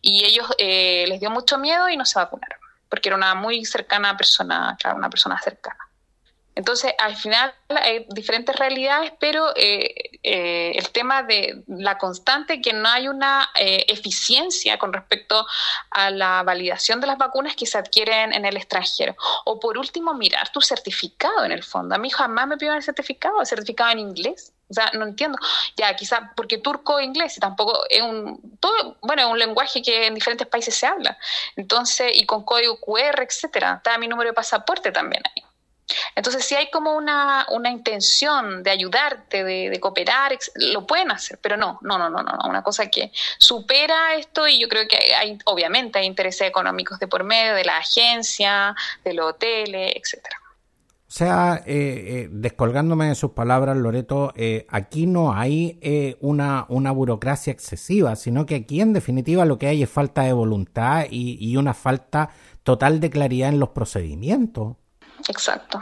y 0.00 0.24
ellos 0.24 0.46
eh, 0.58 1.04
les 1.08 1.20
dio 1.20 1.30
mucho 1.30 1.58
miedo 1.58 1.88
y 1.88 1.96
no 1.96 2.04
se 2.04 2.18
vacunaron, 2.18 2.58
porque 2.88 3.08
era 3.08 3.16
una 3.16 3.34
muy 3.34 3.64
cercana 3.64 4.16
persona, 4.16 4.76
claro, 4.80 4.96
una 4.96 5.10
persona 5.10 5.40
cercana. 5.40 5.88
Entonces, 6.54 6.92
al 6.98 7.16
final 7.16 7.54
hay 7.68 8.06
diferentes 8.10 8.54
realidades, 8.56 9.12
pero 9.18 9.52
eh, 9.56 10.10
eh, 10.22 10.72
el 10.74 10.90
tema 10.90 11.22
de 11.22 11.62
la 11.66 11.96
constante, 11.96 12.60
que 12.60 12.74
no 12.74 12.88
hay 12.88 13.08
una 13.08 13.48
eh, 13.54 13.86
eficiencia 13.88 14.78
con 14.78 14.92
respecto 14.92 15.46
a 15.90 16.10
la 16.10 16.42
validación 16.42 17.00
de 17.00 17.06
las 17.06 17.16
vacunas 17.16 17.56
que 17.56 17.64
se 17.64 17.78
adquieren 17.78 18.34
en 18.34 18.44
el 18.44 18.56
extranjero. 18.56 19.16
O 19.46 19.58
por 19.58 19.78
último, 19.78 20.12
mirar 20.14 20.50
tu 20.50 20.60
certificado 20.60 21.44
en 21.44 21.52
el 21.52 21.62
fondo. 21.62 21.94
A 21.94 21.98
mí 21.98 22.10
jamás 22.10 22.46
me 22.46 22.56
pidieron 22.56 22.76
el 22.76 22.84
certificado, 22.84 23.40
el 23.40 23.46
certificado 23.46 23.92
en 23.92 24.00
inglés. 24.00 24.52
O 24.68 24.74
sea, 24.74 24.90
no 24.94 25.04
entiendo. 25.04 25.38
Ya, 25.76 25.94
quizá 25.96 26.32
porque 26.36 26.58
turco 26.58 26.94
o 26.94 27.00
inglés, 27.00 27.36
tampoco 27.40 27.84
es 27.90 28.02
un, 28.02 28.58
todo, 28.58 28.96
bueno, 29.02 29.22
es 29.22 29.28
un 29.28 29.38
lenguaje 29.38 29.82
que 29.82 30.06
en 30.06 30.14
diferentes 30.14 30.46
países 30.46 30.74
se 30.74 30.86
habla. 30.86 31.18
Entonces, 31.56 32.12
y 32.14 32.26
con 32.26 32.44
código 32.44 32.78
QR, 32.80 33.22
etcétera. 33.22 33.74
Está 33.76 33.96
mi 33.98 34.08
número 34.08 34.30
de 34.30 34.34
pasaporte 34.34 34.92
también 34.92 35.22
ahí. 35.26 35.42
Entonces, 36.14 36.44
si 36.44 36.54
hay 36.54 36.70
como 36.70 36.94
una, 36.94 37.46
una 37.50 37.70
intención 37.70 38.62
de 38.62 38.70
ayudarte, 38.70 39.44
de, 39.44 39.80
cooperar, 39.80 40.38
lo 40.56 40.86
pueden 40.86 41.10
hacer, 41.10 41.38
pero 41.42 41.56
no, 41.56 41.78
no, 41.82 41.98
no, 41.98 42.08
no, 42.08 42.22
no, 42.22 42.38
una 42.48 42.62
cosa 42.62 42.88
que 42.88 43.10
supera 43.38 44.14
esto 44.14 44.46
y 44.46 44.60
yo 44.60 44.68
creo 44.68 44.86
que 44.86 45.14
hay, 45.14 45.38
obviamente, 45.44 45.98
hay 45.98 46.06
intereses 46.06 46.48
económicos 46.48 46.98
de 46.98 47.08
por 47.08 47.24
medio 47.24 47.54
de 47.54 47.64
la 47.64 47.78
agencia, 47.78 48.74
de 49.04 49.14
los 49.14 49.30
hoteles, 49.30 49.92
etcétera. 49.96 50.38
O 51.12 51.14
sea, 51.14 51.62
eh, 51.66 52.04
eh, 52.24 52.28
descolgándome 52.32 53.08
de 53.08 53.14
sus 53.14 53.32
palabras, 53.32 53.76
Loreto, 53.76 54.32
eh, 54.34 54.66
aquí 54.70 55.06
no 55.06 55.34
hay 55.34 56.16
una, 56.20 56.64
una 56.70 56.90
burocracia 56.90 57.52
excesiva, 57.52 58.16
sino 58.16 58.46
que 58.46 58.54
aquí 58.54 58.80
en 58.80 58.94
definitiva 58.94 59.44
lo 59.44 59.58
que 59.58 59.66
hay 59.66 59.82
es 59.82 59.90
falta 59.90 60.22
de 60.22 60.32
voluntad 60.32 61.04
y 61.10 61.54
una 61.58 61.74
falta 61.74 62.30
total 62.62 62.98
de 63.00 63.10
claridad 63.10 63.50
en 63.50 63.60
los 63.60 63.70
procedimientos. 63.70 64.76
Exacto. 65.28 65.80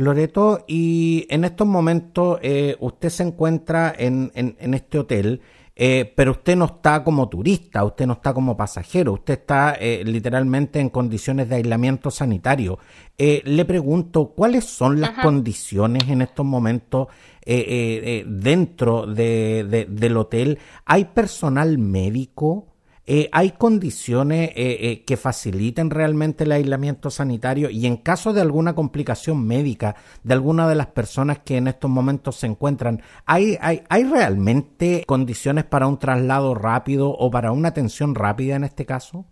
Loreto, 0.00 0.64
y 0.66 1.26
en 1.28 1.44
estos 1.44 1.66
momentos 1.66 2.38
eh, 2.42 2.76
usted 2.80 3.10
se 3.10 3.22
encuentra 3.22 3.94
en, 3.96 4.32
en, 4.34 4.74
este 4.74 4.98
hotel, 4.98 5.42
eh, 5.76 6.10
pero 6.16 6.30
usted 6.32 6.56
no 6.56 6.64
está 6.64 7.04
como 7.04 7.28
turista, 7.28 7.84
usted 7.84 8.06
no 8.06 8.14
está 8.14 8.32
como 8.32 8.56
pasajero, 8.56 9.12
usted 9.12 9.34
está 9.34 9.74
eh, 9.74 10.02
literalmente 10.04 10.80
en 10.80 10.88
condiciones 10.88 11.48
de 11.50 11.56
aislamiento 11.56 12.10
sanitario. 12.10 12.78
le 13.18 13.64
pregunto, 13.66 14.28
¿cuáles 14.28 14.64
son 14.64 15.00
las 15.00 15.10
condiciones 15.10 16.08
en 16.08 16.22
estos 16.22 16.46
momentos 16.46 17.08
dentro 17.44 19.06
de, 19.06 19.86
del 19.88 20.16
hotel? 20.16 20.58
¿Hay 20.86 21.06
personal 21.06 21.76
médico? 21.76 22.69
Eh, 23.12 23.28
¿Hay 23.32 23.50
condiciones 23.50 24.50
eh, 24.50 24.54
eh, 24.54 25.04
que 25.04 25.16
faciliten 25.16 25.90
realmente 25.90 26.44
el 26.44 26.52
aislamiento 26.52 27.10
sanitario? 27.10 27.68
Y 27.68 27.86
en 27.86 27.96
caso 27.96 28.32
de 28.32 28.40
alguna 28.40 28.76
complicación 28.76 29.44
médica 29.44 29.96
de 30.22 30.34
alguna 30.34 30.68
de 30.68 30.76
las 30.76 30.86
personas 30.86 31.40
que 31.40 31.56
en 31.56 31.66
estos 31.66 31.90
momentos 31.90 32.36
se 32.36 32.46
encuentran, 32.46 33.02
¿hay, 33.26 33.58
hay, 33.60 33.82
¿hay 33.88 34.04
realmente 34.04 35.02
condiciones 35.08 35.64
para 35.64 35.88
un 35.88 35.98
traslado 35.98 36.54
rápido 36.54 37.10
o 37.10 37.32
para 37.32 37.50
una 37.50 37.70
atención 37.70 38.14
rápida 38.14 38.54
en 38.54 38.62
este 38.62 38.86
caso? 38.86 39.24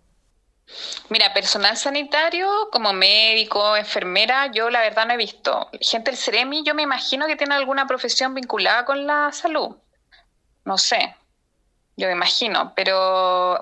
Mira, 1.07 1.33
personal 1.33 1.77
sanitario 1.77 2.49
como 2.73 2.91
médico, 2.91 3.77
enfermera, 3.77 4.51
yo 4.51 4.69
la 4.69 4.81
verdad 4.81 5.07
no 5.07 5.13
he 5.13 5.17
visto. 5.17 5.69
Gente 5.79 6.11
del 6.11 6.19
CEREMI, 6.19 6.65
yo 6.65 6.75
me 6.75 6.83
imagino 6.83 7.27
que 7.27 7.37
tiene 7.37 7.55
alguna 7.55 7.87
profesión 7.87 8.33
vinculada 8.33 8.83
con 8.83 9.07
la 9.07 9.31
salud. 9.31 9.77
No 10.65 10.77
sé, 10.77 11.15
yo 11.99 12.07
me 12.07 12.13
imagino, 12.13 12.73
pero 12.75 13.59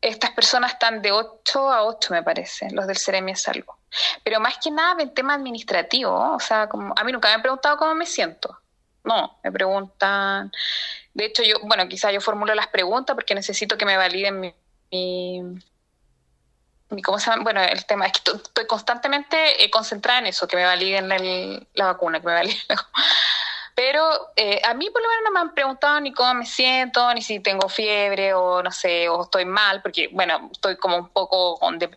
estas 0.00 0.32
personas 0.32 0.72
están 0.72 1.00
de 1.00 1.12
8 1.12 1.72
a 1.72 1.84
8, 1.84 2.12
me 2.12 2.22
parece, 2.22 2.68
los 2.72 2.86
del 2.88 2.98
Ceremi 2.98 3.32
es 3.32 3.46
algo. 3.46 3.78
Pero 4.24 4.40
más 4.40 4.58
que 4.58 4.70
nada 4.70 5.00
en 5.00 5.14
tema 5.14 5.34
administrativo, 5.34 6.34
o 6.34 6.40
sea, 6.40 6.68
como, 6.68 6.92
a 6.96 7.04
mí 7.04 7.12
nunca 7.12 7.28
me 7.28 7.34
han 7.34 7.42
preguntado 7.42 7.76
cómo 7.76 7.94
me 7.94 8.06
siento. 8.06 8.58
No, 9.04 9.38
me 9.44 9.52
preguntan. 9.52 10.50
De 11.14 11.26
hecho, 11.26 11.42
yo, 11.44 11.56
bueno, 11.62 11.86
quizá 11.88 12.10
yo 12.10 12.20
formulo 12.20 12.54
las 12.54 12.66
preguntas 12.68 13.14
porque 13.14 13.34
necesito 13.34 13.78
que 13.78 13.84
me 13.84 13.96
validen 13.96 14.40
mi, 14.40 14.54
mi, 16.90 17.02
¿cómo 17.02 17.18
se 17.18 17.30
llama? 17.30 17.44
Bueno, 17.44 17.62
el 17.62 17.84
tema 17.86 18.06
es 18.06 18.12
que 18.12 18.32
estoy 18.32 18.66
constantemente 18.66 19.64
eh, 19.64 19.70
concentrada 19.70 20.18
en 20.18 20.26
eso, 20.26 20.48
que 20.48 20.56
me 20.56 20.64
validen 20.64 21.08
la 21.74 21.86
vacuna, 21.86 22.20
que 22.20 22.26
me 22.26 22.34
validen 22.34 22.58
Pero 23.74 24.02
eh, 24.36 24.60
a 24.64 24.74
mí 24.74 24.90
por 24.90 25.02
lo 25.02 25.08
menos 25.08 25.24
no 25.24 25.32
me 25.32 25.40
han 25.40 25.54
preguntado 25.54 25.98
ni 26.00 26.12
cómo 26.12 26.34
me 26.34 26.44
siento, 26.44 27.12
ni 27.14 27.22
si 27.22 27.40
tengo 27.40 27.68
fiebre 27.68 28.34
o 28.34 28.62
no 28.62 28.70
sé, 28.70 29.08
o 29.08 29.22
estoy 29.22 29.46
mal, 29.46 29.80
porque 29.80 30.08
bueno, 30.12 30.50
estoy 30.52 30.76
como 30.76 30.98
un 30.98 31.08
poco 31.08 31.58
de, 31.78 31.88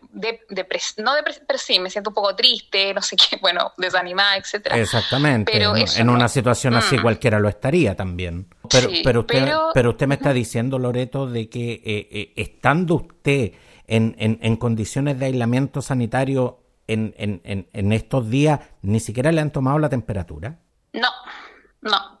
de, 0.48 0.66
no 0.98 1.12
pero 1.46 1.58
sí, 1.58 1.78
me 1.78 1.90
siento 1.90 2.10
un 2.10 2.14
poco 2.14 2.34
triste, 2.34 2.94
no 2.94 3.02
sé 3.02 3.16
qué, 3.16 3.36
bueno, 3.42 3.72
desanimada, 3.76 4.36
etcétera. 4.36 4.78
Exactamente. 4.78 5.52
Pero 5.52 5.74
en 5.76 6.08
una 6.08 6.28
situación 6.28 6.74
así 6.74 6.96
mm. 6.96 7.02
cualquiera 7.02 7.38
lo 7.38 7.48
estaría 7.48 7.94
también. 7.94 8.48
Pero, 8.70 8.88
pero, 9.04 9.20
usted, 9.20 9.52
pero... 9.74 9.90
usted 9.90 10.06
me 10.06 10.14
está 10.14 10.32
diciendo, 10.32 10.78
Loreto, 10.78 11.26
de 11.26 11.50
que 11.50 11.72
eh, 11.72 12.08
eh, 12.10 12.32
estando 12.36 12.94
usted 12.94 13.52
en, 13.86 14.16
en, 14.18 14.38
en 14.40 14.56
condiciones 14.56 15.18
de 15.18 15.26
aislamiento 15.26 15.82
sanitario 15.82 16.60
en, 16.88 17.14
en, 17.18 17.68
en 17.72 17.92
estos 17.92 18.30
días, 18.30 18.60
ni 18.80 19.00
siquiera 19.00 19.30
le 19.30 19.40
han 19.40 19.50
tomado 19.50 19.78
la 19.78 19.88
temperatura. 19.88 20.58
No, 20.92 21.08
no, 21.86 22.20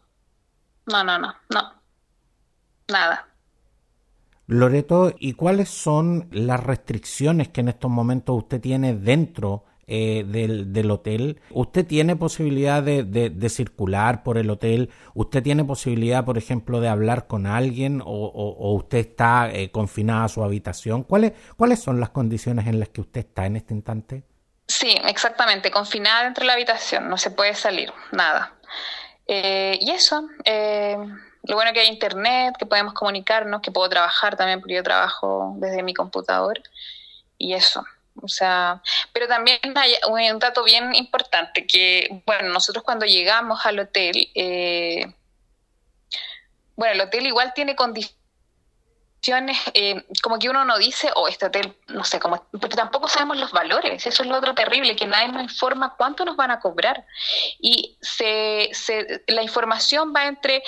no, 0.86 1.04
no, 1.04 1.18
no, 1.18 1.34
no. 1.50 1.72
Nada. 2.88 3.28
Loreto, 4.46 5.12
¿y 5.18 5.32
cuáles 5.32 5.68
son 5.68 6.28
las 6.30 6.62
restricciones 6.62 7.48
que 7.48 7.60
en 7.60 7.68
estos 7.68 7.90
momentos 7.90 8.36
usted 8.36 8.60
tiene 8.60 8.94
dentro 8.94 9.64
eh, 9.88 10.24
del, 10.24 10.90
hotel? 10.90 11.40
¿Usted 11.50 11.84
tiene 11.84 12.14
posibilidad 12.14 12.80
de, 12.80 13.48
circular 13.48 14.22
por 14.22 14.38
el 14.38 14.48
hotel? 14.50 14.90
¿Usted 15.14 15.42
tiene 15.42 15.64
posibilidad, 15.64 16.24
por 16.24 16.38
ejemplo, 16.38 16.80
de 16.80 16.88
hablar 16.88 17.26
con 17.26 17.46
alguien 17.46 18.00
o, 18.04 18.72
usted 18.74 18.98
está 18.98 19.50
eh, 19.50 19.72
confinada 19.72 20.24
a 20.24 20.28
su 20.28 20.44
habitación? 20.44 21.02
¿Cuáles, 21.02 21.32
¿Cuáles 21.56 21.80
son 21.80 21.98
las 21.98 22.10
condiciones 22.10 22.68
en 22.68 22.78
las 22.78 22.90
que 22.90 23.00
usted 23.00 23.20
está 23.20 23.46
en 23.46 23.56
este 23.56 23.74
instante? 23.74 24.22
Sí, 24.68 24.96
exactamente, 25.04 25.70
confinada 25.70 26.24
dentro 26.24 26.42
de 26.42 26.48
la 26.48 26.54
habitación, 26.54 27.08
no 27.08 27.16
se 27.16 27.30
puede 27.30 27.54
salir, 27.54 27.92
nada. 28.12 28.54
Eh, 29.26 29.78
y 29.80 29.90
eso, 29.90 30.28
eh, 30.44 30.96
lo 31.42 31.54
bueno 31.54 31.72
que 31.72 31.80
hay 31.80 31.88
internet, 31.88 32.54
que 32.58 32.66
podemos 32.66 32.94
comunicarnos, 32.94 33.60
que 33.60 33.70
puedo 33.70 33.88
trabajar 33.88 34.36
también, 34.36 34.60
porque 34.60 34.74
yo 34.74 34.82
trabajo 34.82 35.54
desde 35.58 35.82
mi 35.82 35.94
computador, 35.94 36.60
y 37.38 37.54
eso. 37.54 37.84
O 38.22 38.28
sea, 38.28 38.82
pero 39.12 39.28
también 39.28 39.58
hay 39.74 39.92
un 40.08 40.38
dato 40.38 40.64
bien 40.64 40.94
importante, 40.94 41.66
que, 41.66 42.22
bueno, 42.26 42.48
nosotros 42.48 42.82
cuando 42.84 43.04
llegamos 43.04 43.64
al 43.66 43.78
hotel, 43.78 44.30
eh, 44.34 45.12
bueno, 46.76 46.94
el 46.94 47.00
hotel 47.02 47.26
igual 47.26 47.52
tiene 47.54 47.76
condiciones 47.76 48.16
eh, 49.74 50.04
como 50.22 50.38
que 50.38 50.48
uno 50.48 50.64
no 50.64 50.78
dice, 50.78 51.10
oh, 51.14 51.28
este 51.28 51.46
hotel, 51.46 51.76
no 51.88 52.04
sé, 52.04 52.20
como, 52.20 52.46
porque 52.52 52.76
tampoco 52.76 53.08
sabemos 53.08 53.38
los 53.38 53.52
valores, 53.52 54.06
eso 54.06 54.22
es 54.22 54.28
lo 54.28 54.36
otro 54.36 54.54
terrible, 54.54 54.94
que 54.94 55.06
nadie 55.06 55.28
nos 55.28 55.42
informa 55.42 55.94
cuánto 55.96 56.24
nos 56.24 56.36
van 56.36 56.50
a 56.50 56.60
cobrar. 56.60 57.04
Y 57.58 57.96
se, 58.00 58.70
la 59.26 59.42
información 59.42 60.12
va 60.14 60.26
entre 60.26 60.62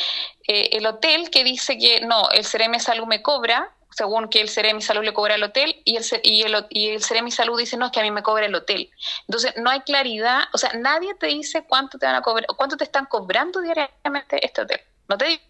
eh, 0.47 0.71
el 0.73 0.87
hotel 0.87 1.31
que 1.31 1.45
dice 1.45 1.79
que 1.79 2.01
no, 2.01 2.29
el 2.31 2.45
Ceremi 2.45 2.81
Salud 2.81 3.07
me 3.07 3.23
cobra, 3.23 3.73
según 3.91 4.29
que 4.29 4.41
el 4.41 4.49
Ceremi 4.49 4.83
Salud 4.83 5.05
le 5.05 5.13
cobra 5.13 5.35
al 5.35 5.43
hotel, 5.43 5.81
y 5.85 5.97
el, 5.97 6.05
y 6.23 6.43
el, 6.43 6.67
y 6.71 6.89
el 6.91 7.03
Ceremi 7.03 7.31
Salud 7.31 7.59
dice, 7.59 7.77
no, 7.77 7.87
es 7.87 7.93
que 7.93 8.01
a 8.01 8.03
mí 8.03 8.11
me 8.11 8.23
cobra 8.23 8.47
el 8.47 8.55
hotel. 8.55 8.91
Entonces, 9.29 9.55
no 9.57 9.71
hay 9.71 9.81
claridad, 9.81 10.43
o 10.53 10.59
sea, 10.59 10.73
nadie 10.75 11.15
te 11.15 11.27
dice 11.27 11.65
cuánto 11.69 11.99
te 11.99 12.07
van 12.07 12.17
a 12.17 12.23
cobrar, 12.23 12.47
cuánto 12.57 12.77
te 12.77 12.85
están 12.85 13.07
cobrando 13.07 13.61
diariamente 13.61 14.45
este 14.45 14.63
hotel. 14.63 14.81
No 15.09 15.17
te 15.17 15.41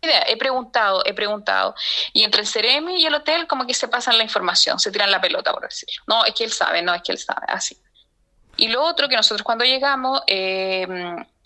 he 0.00 0.36
preguntado, 0.36 1.02
he 1.04 1.14
preguntado. 1.14 1.74
Y 2.12 2.24
entre 2.24 2.42
el 2.42 2.46
Ceremi 2.46 3.02
y 3.02 3.06
el 3.06 3.14
hotel 3.14 3.46
como 3.46 3.66
que 3.66 3.74
se 3.74 3.88
pasan 3.88 4.16
la 4.18 4.24
información, 4.24 4.78
se 4.78 4.90
tiran 4.90 5.10
la 5.10 5.20
pelota, 5.20 5.52
por 5.52 5.62
decirlo. 5.62 6.02
No, 6.06 6.24
es 6.24 6.34
que 6.34 6.44
él 6.44 6.52
sabe, 6.52 6.82
no, 6.82 6.94
es 6.94 7.02
que 7.02 7.12
él 7.12 7.18
sabe, 7.18 7.46
así. 7.48 7.76
Y 8.56 8.68
lo 8.68 8.82
otro 8.82 9.08
que 9.08 9.16
nosotros 9.16 9.44
cuando 9.44 9.64
llegamos, 9.64 10.20
eh, 10.26 10.86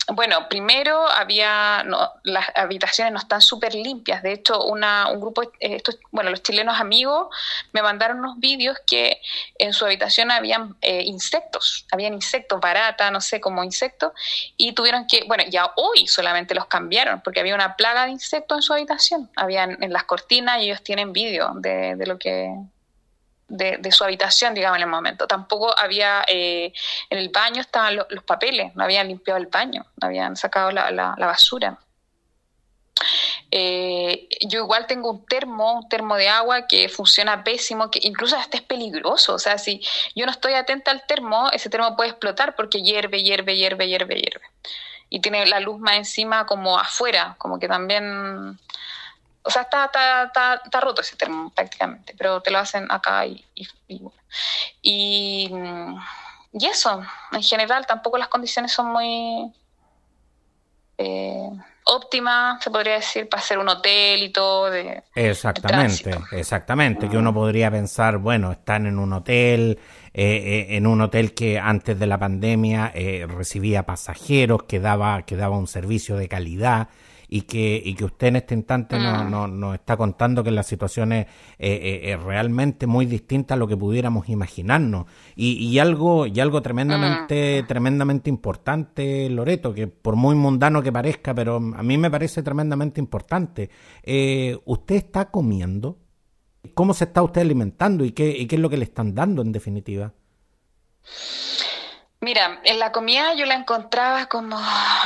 bueno, 0.07 0.49
primero 0.49 1.07
había, 1.07 1.85
las 2.23 2.45
habitaciones 2.55 3.13
no 3.13 3.19
están 3.19 3.41
súper 3.41 3.73
limpias. 3.73 4.21
De 4.21 4.33
hecho, 4.33 4.63
una, 4.65 5.09
un 5.09 5.21
grupo, 5.21 5.43
eh, 5.59 5.81
bueno, 6.11 6.29
los 6.29 6.43
chilenos 6.43 6.79
amigos 6.79 7.27
me 7.71 7.81
mandaron 7.81 8.19
unos 8.19 8.37
vídeos 8.37 8.77
que 8.85 9.21
en 9.57 9.71
su 9.71 9.85
habitación 9.85 10.29
habían 10.31 10.75
eh, 10.81 11.03
insectos, 11.03 11.85
habían 11.91 12.13
insectos, 12.13 12.59
barata, 12.59 13.11
no 13.11 13.21
sé, 13.21 13.39
como 13.39 13.63
insectos, 13.63 14.11
y 14.57 14.73
tuvieron 14.73 15.07
que, 15.07 15.23
bueno, 15.25 15.43
ya 15.47 15.71
hoy 15.77 16.07
solamente 16.07 16.53
los 16.53 16.65
cambiaron 16.65 17.21
porque 17.21 17.39
había 17.39 17.55
una 17.55 17.75
plaga 17.77 18.05
de 18.05 18.11
insectos 18.11 18.57
en 18.57 18.61
su 18.61 18.73
habitación. 18.73 19.31
Habían 19.37 19.81
en 19.81 19.93
las 19.93 20.03
cortinas 20.03 20.59
y 20.59 20.65
ellos 20.65 20.83
tienen 20.83 21.13
vídeo 21.13 21.53
de, 21.55 21.95
de 21.95 22.05
lo 22.07 22.19
que 22.19 22.53
de, 23.53 23.91
su 23.91 24.03
habitación, 24.03 24.53
digamos, 24.53 24.77
en 24.77 24.83
el 24.83 24.89
momento. 24.89 25.27
Tampoco 25.27 25.77
había, 25.77 26.23
eh, 26.27 26.73
en 27.09 27.17
el 27.17 27.29
baño 27.29 27.61
estaban 27.61 27.95
los 27.95 28.23
papeles, 28.25 28.75
no 28.75 28.83
habían 28.83 29.07
limpiado 29.07 29.39
el 29.39 29.47
baño, 29.47 29.85
no 30.01 30.07
habían 30.07 30.35
sacado 30.35 30.71
la, 30.71 30.91
la, 30.91 31.15
basura. 31.27 31.77
Eh, 33.51 34.27
yo 34.47 34.61
igual 34.61 34.87
tengo 34.87 35.11
un 35.11 35.25
termo, 35.25 35.73
un 35.73 35.87
termo 35.87 36.15
de 36.15 36.29
agua 36.29 36.65
que 36.67 36.89
funciona 36.89 37.43
pésimo, 37.43 37.91
que 37.91 37.99
incluso 38.01 38.35
hasta 38.35 38.57
es 38.57 38.63
peligroso. 38.63 39.35
O 39.35 39.39
sea, 39.39 39.59
si 39.59 39.81
yo 40.15 40.25
no 40.25 40.31
estoy 40.31 40.53
atenta 40.53 40.89
al 40.89 41.05
termo, 41.05 41.49
ese 41.51 41.69
termo 41.69 41.95
puede 41.95 42.09
explotar 42.09 42.55
porque 42.55 42.81
hierve, 42.81 43.21
hierve, 43.21 43.55
hierve, 43.55 43.87
hierve, 43.87 44.15
hierve. 44.15 44.45
Y 45.09 45.19
tiene 45.19 45.45
la 45.45 45.59
luz 45.59 45.79
más 45.79 45.95
encima 45.95 46.47
como 46.47 46.79
afuera, 46.79 47.35
como 47.37 47.59
que 47.59 47.67
también 47.67 48.57
o 49.43 49.49
sea, 49.49 49.63
está, 49.63 49.85
está, 49.85 50.61
está, 50.63 50.79
roto 50.79 51.01
ese 51.01 51.17
termo 51.17 51.51
prácticamente, 51.53 52.15
pero 52.17 52.41
te 52.41 52.49
lo 52.49 52.59
hacen 52.59 52.89
acá 52.89 53.25
y, 53.25 53.43
y, 53.55 53.67
y, 54.81 55.51
y, 56.53 56.65
eso, 56.65 57.01
en 57.31 57.43
general 57.43 57.85
tampoco 57.85 58.17
las 58.17 58.29
condiciones 58.29 58.71
son 58.71 58.87
muy 58.87 59.51
eh, 60.97 61.49
óptimas, 61.83 62.63
se 62.63 62.71
podría 62.71 62.93
decir, 62.93 63.27
para 63.27 63.43
hacer 63.43 63.57
un 63.57 63.67
hotel 63.67 64.23
y 64.23 64.29
todo. 64.29 64.71
De, 64.71 65.03
exactamente, 65.13 66.17
exactamente, 66.31 67.09
que 67.09 67.17
uno 67.17 67.33
podría 67.33 67.69
pensar, 67.69 68.19
bueno, 68.19 68.53
están 68.53 68.85
en 68.85 68.97
un 68.97 69.11
hotel, 69.11 69.77
eh, 70.13 70.23
eh, 70.23 70.77
en 70.77 70.87
un 70.87 71.01
hotel 71.01 71.33
que 71.33 71.59
antes 71.59 71.99
de 71.99 72.07
la 72.07 72.17
pandemia 72.17 72.93
recibía 73.27 73.83
pasajeros, 73.83 74.63
que 74.63 74.79
daba, 74.79 75.23
que 75.23 75.35
daba 75.35 75.57
un 75.57 75.67
servicio 75.67 76.15
de 76.15 76.29
calidad 76.29 76.87
y 77.35 77.41
que, 77.41 77.81
y 77.83 77.95
que 77.95 78.05
usted 78.05 78.27
en 78.27 78.35
este 78.35 78.53
instante 78.53 78.95
nos, 78.99 79.25
mm. 79.25 79.59
no, 79.59 79.73
está 79.73 79.97
contando 79.97 80.43
que 80.43 80.51
la 80.51 80.61
situación 80.61 81.13
es, 81.13 81.25
realmente 82.23 82.85
muy 82.85 83.07
distinta 83.07 83.55
a 83.55 83.57
lo 83.57 83.67
que 83.67 83.75
pudiéramos 83.75 84.29
imaginarnos. 84.29 85.07
Y, 85.35 85.53
y 85.53 85.79
algo, 85.79 86.27
y 86.27 86.39
algo 86.39 86.61
tremendamente, 86.61 87.63
mm. 87.63 87.67
tremendamente 87.67 88.29
importante, 88.29 89.31
Loreto, 89.31 89.73
que 89.73 89.87
por 89.87 90.15
muy 90.15 90.35
mundano 90.35 90.83
que 90.83 90.91
parezca, 90.91 91.33
pero 91.33 91.55
a 91.55 91.81
mí 91.81 91.97
me 91.97 92.11
parece 92.11 92.43
tremendamente 92.43 93.01
importante. 93.01 93.71
Eh, 94.03 94.55
¿Usted 94.65 94.97
está 94.97 95.31
comiendo? 95.31 95.97
¿Cómo 96.75 96.93
se 96.93 97.05
está 97.05 97.23
usted 97.23 97.41
alimentando 97.41 98.05
y 98.05 98.11
qué, 98.11 98.29
y 98.29 98.45
qué 98.45 98.57
es 98.57 98.61
lo 98.61 98.69
que 98.69 98.77
le 98.77 98.83
están 98.83 99.15
dando 99.15 99.41
en 99.41 99.51
definitiva? 99.51 100.13
Mira, 102.21 102.61
en 102.63 102.77
la 102.77 102.91
comida 102.91 103.33
yo 103.33 103.47
la 103.47 103.55
encontraba 103.55 104.27
como, 104.27 104.55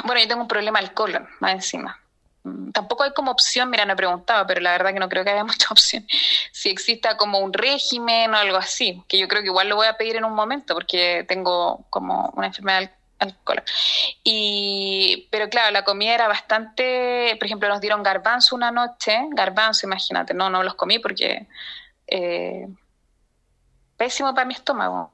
bueno, 0.04 0.20
yo 0.20 0.28
tengo 0.28 0.42
un 0.42 0.50
problema 0.50 0.80
al 0.80 0.94
colon, 0.94 1.26
más 1.40 1.54
encima. 1.54 2.02
Mm, 2.48 2.72
tampoco 2.72 3.04
hay 3.04 3.12
como 3.14 3.32
opción, 3.32 3.70
mira, 3.70 3.86
no 3.86 3.94
he 3.94 3.96
preguntado, 3.96 4.46
pero 4.48 4.62
la 4.62 4.72
verdad 4.72 4.94
que 4.94 5.00
no 5.00 5.10
creo 5.10 5.24
que 5.24 5.32
haya 5.32 5.44
mucha 5.44 5.68
opción, 5.72 6.06
si 6.52 6.70
exista 6.70 7.18
como 7.18 7.40
un 7.40 7.54
régimen 7.54 8.34
o 8.34 8.38
algo 8.38 8.58
así, 8.58 9.04
que 9.08 9.18
yo 9.18 9.28
creo 9.28 9.42
que 9.42 9.48
igual 9.48 9.70
lo 9.70 9.76
voy 9.76 9.88
a 9.88 9.98
pedir 9.98 10.16
en 10.16 10.26
un 10.26 10.34
momento 10.34 10.74
porque 10.74 11.26
tengo 11.28 11.86
como 11.90 12.32
una 12.36 12.48
enfermedad 12.48 12.92
alcohol. 13.20 13.64
Y, 14.24 15.28
pero 15.32 15.50
claro, 15.50 15.72
la 15.72 15.84
comida 15.84 16.14
era 16.14 16.28
bastante, 16.28 17.36
por 17.40 17.46
ejemplo, 17.48 17.68
nos 17.68 17.82
dieron 17.82 18.04
garbanzo 18.04 18.56
una 18.56 18.72
noche, 18.72 19.18
garbanzo, 19.32 19.88
imagínate, 19.88 20.34
no, 20.34 20.50
no 20.50 20.64
los 20.64 20.76
comí 20.76 21.00
porque 21.00 21.48
eh, 22.08 22.68
pésimo 23.98 24.34
para 24.34 24.46
mi 24.46 24.54
estómago. 24.54 25.12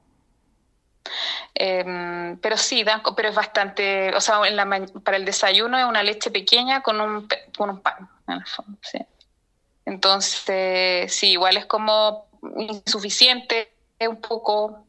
Em, 1.54 2.38
pero 2.38 2.56
sí, 2.56 2.82
dan, 2.82 3.02
pero 3.14 3.28
es 3.28 3.34
bastante, 3.34 4.14
o 4.14 4.20
sea, 4.20 4.40
para 5.04 5.16
el 5.16 5.24
desayuno 5.24 5.78
es 5.78 5.84
una 5.84 6.02
leche 6.02 6.30
pequeña 6.30 6.82
con 6.82 7.00
un, 7.00 7.28
con 7.56 7.70
un 7.70 7.80
pan, 7.80 8.08
en 8.26 8.34
el 8.34 8.46
fondo. 8.46 8.78
Entonces, 9.84 11.14
sí, 11.14 11.32
igual 11.32 11.56
es 11.56 11.66
como 11.66 12.26
insuficiente, 12.56 13.72
un 14.00 14.20
poco, 14.20 14.86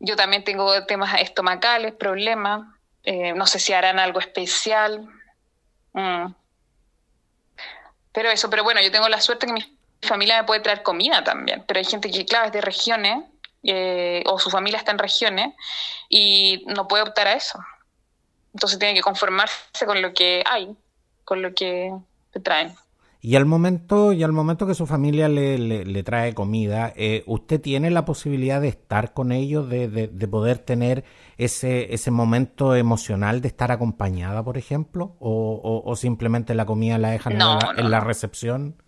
yo 0.00 0.16
también 0.16 0.44
tengo 0.44 0.84
temas 0.86 1.20
estomacales, 1.20 1.94
problemas, 1.94 2.66
eh, 3.04 3.32
no 3.32 3.46
sé 3.46 3.58
si 3.58 3.72
harán 3.72 3.98
algo 3.98 4.20
especial. 4.20 5.08
Mm. 5.92 6.32
Pero 8.12 8.30
eso, 8.30 8.50
pero 8.50 8.64
bueno, 8.64 8.80
yo 8.80 8.90
tengo 8.90 9.08
la 9.08 9.20
suerte 9.20 9.46
que 9.46 9.52
mi 9.52 9.78
familia 10.02 10.40
me 10.40 10.46
puede 10.46 10.60
traer 10.60 10.82
comida 10.82 11.22
también, 11.22 11.64
pero 11.66 11.78
hay 11.78 11.84
gente 11.84 12.10
que, 12.10 12.24
claro, 12.24 12.46
es 12.46 12.52
de 12.52 12.60
regiones 12.60 13.24
eh, 13.62 14.22
o 14.26 14.38
su 14.38 14.50
familia 14.50 14.78
está 14.78 14.92
en 14.92 14.98
regiones 14.98 15.54
y 16.08 16.64
no 16.66 16.88
puede 16.88 17.02
optar 17.02 17.26
a 17.26 17.34
eso. 17.34 17.58
Entonces 18.54 18.78
tiene 18.78 18.94
que 18.94 19.02
conformarse 19.02 19.86
con 19.86 20.02
lo 20.02 20.12
que 20.12 20.42
hay, 20.50 20.76
con 21.24 21.42
lo 21.42 21.54
que 21.54 21.92
te 22.32 22.40
traen. 22.40 22.74
Y 23.22 23.36
al 23.36 23.44
momento, 23.44 24.14
y 24.14 24.22
al 24.22 24.32
momento 24.32 24.66
que 24.66 24.74
su 24.74 24.86
familia 24.86 25.28
le, 25.28 25.58
le, 25.58 26.02
trae 26.02 26.32
comida, 26.32 26.90
eh, 26.96 27.22
¿usted 27.26 27.60
tiene 27.60 27.90
la 27.90 28.06
posibilidad 28.06 28.62
de 28.62 28.68
estar 28.68 29.12
con 29.12 29.30
ellos, 29.30 29.68
de, 29.68 29.88
de, 29.88 30.28
poder 30.28 30.58
tener 30.58 31.04
ese, 31.36 31.92
ese 31.92 32.10
momento 32.10 32.74
emocional 32.74 33.42
de 33.42 33.48
estar 33.48 33.72
acompañada, 33.72 34.42
por 34.42 34.56
ejemplo? 34.56 35.16
¿O, 35.20 35.82
o, 35.84 35.96
simplemente 35.96 36.54
la 36.54 36.64
comida 36.64 36.96
la 36.96 37.10
dejan 37.10 37.34
en, 37.34 37.38
la, 37.40 37.74
en 37.76 37.90
la 37.90 38.00
recepción? 38.00 38.82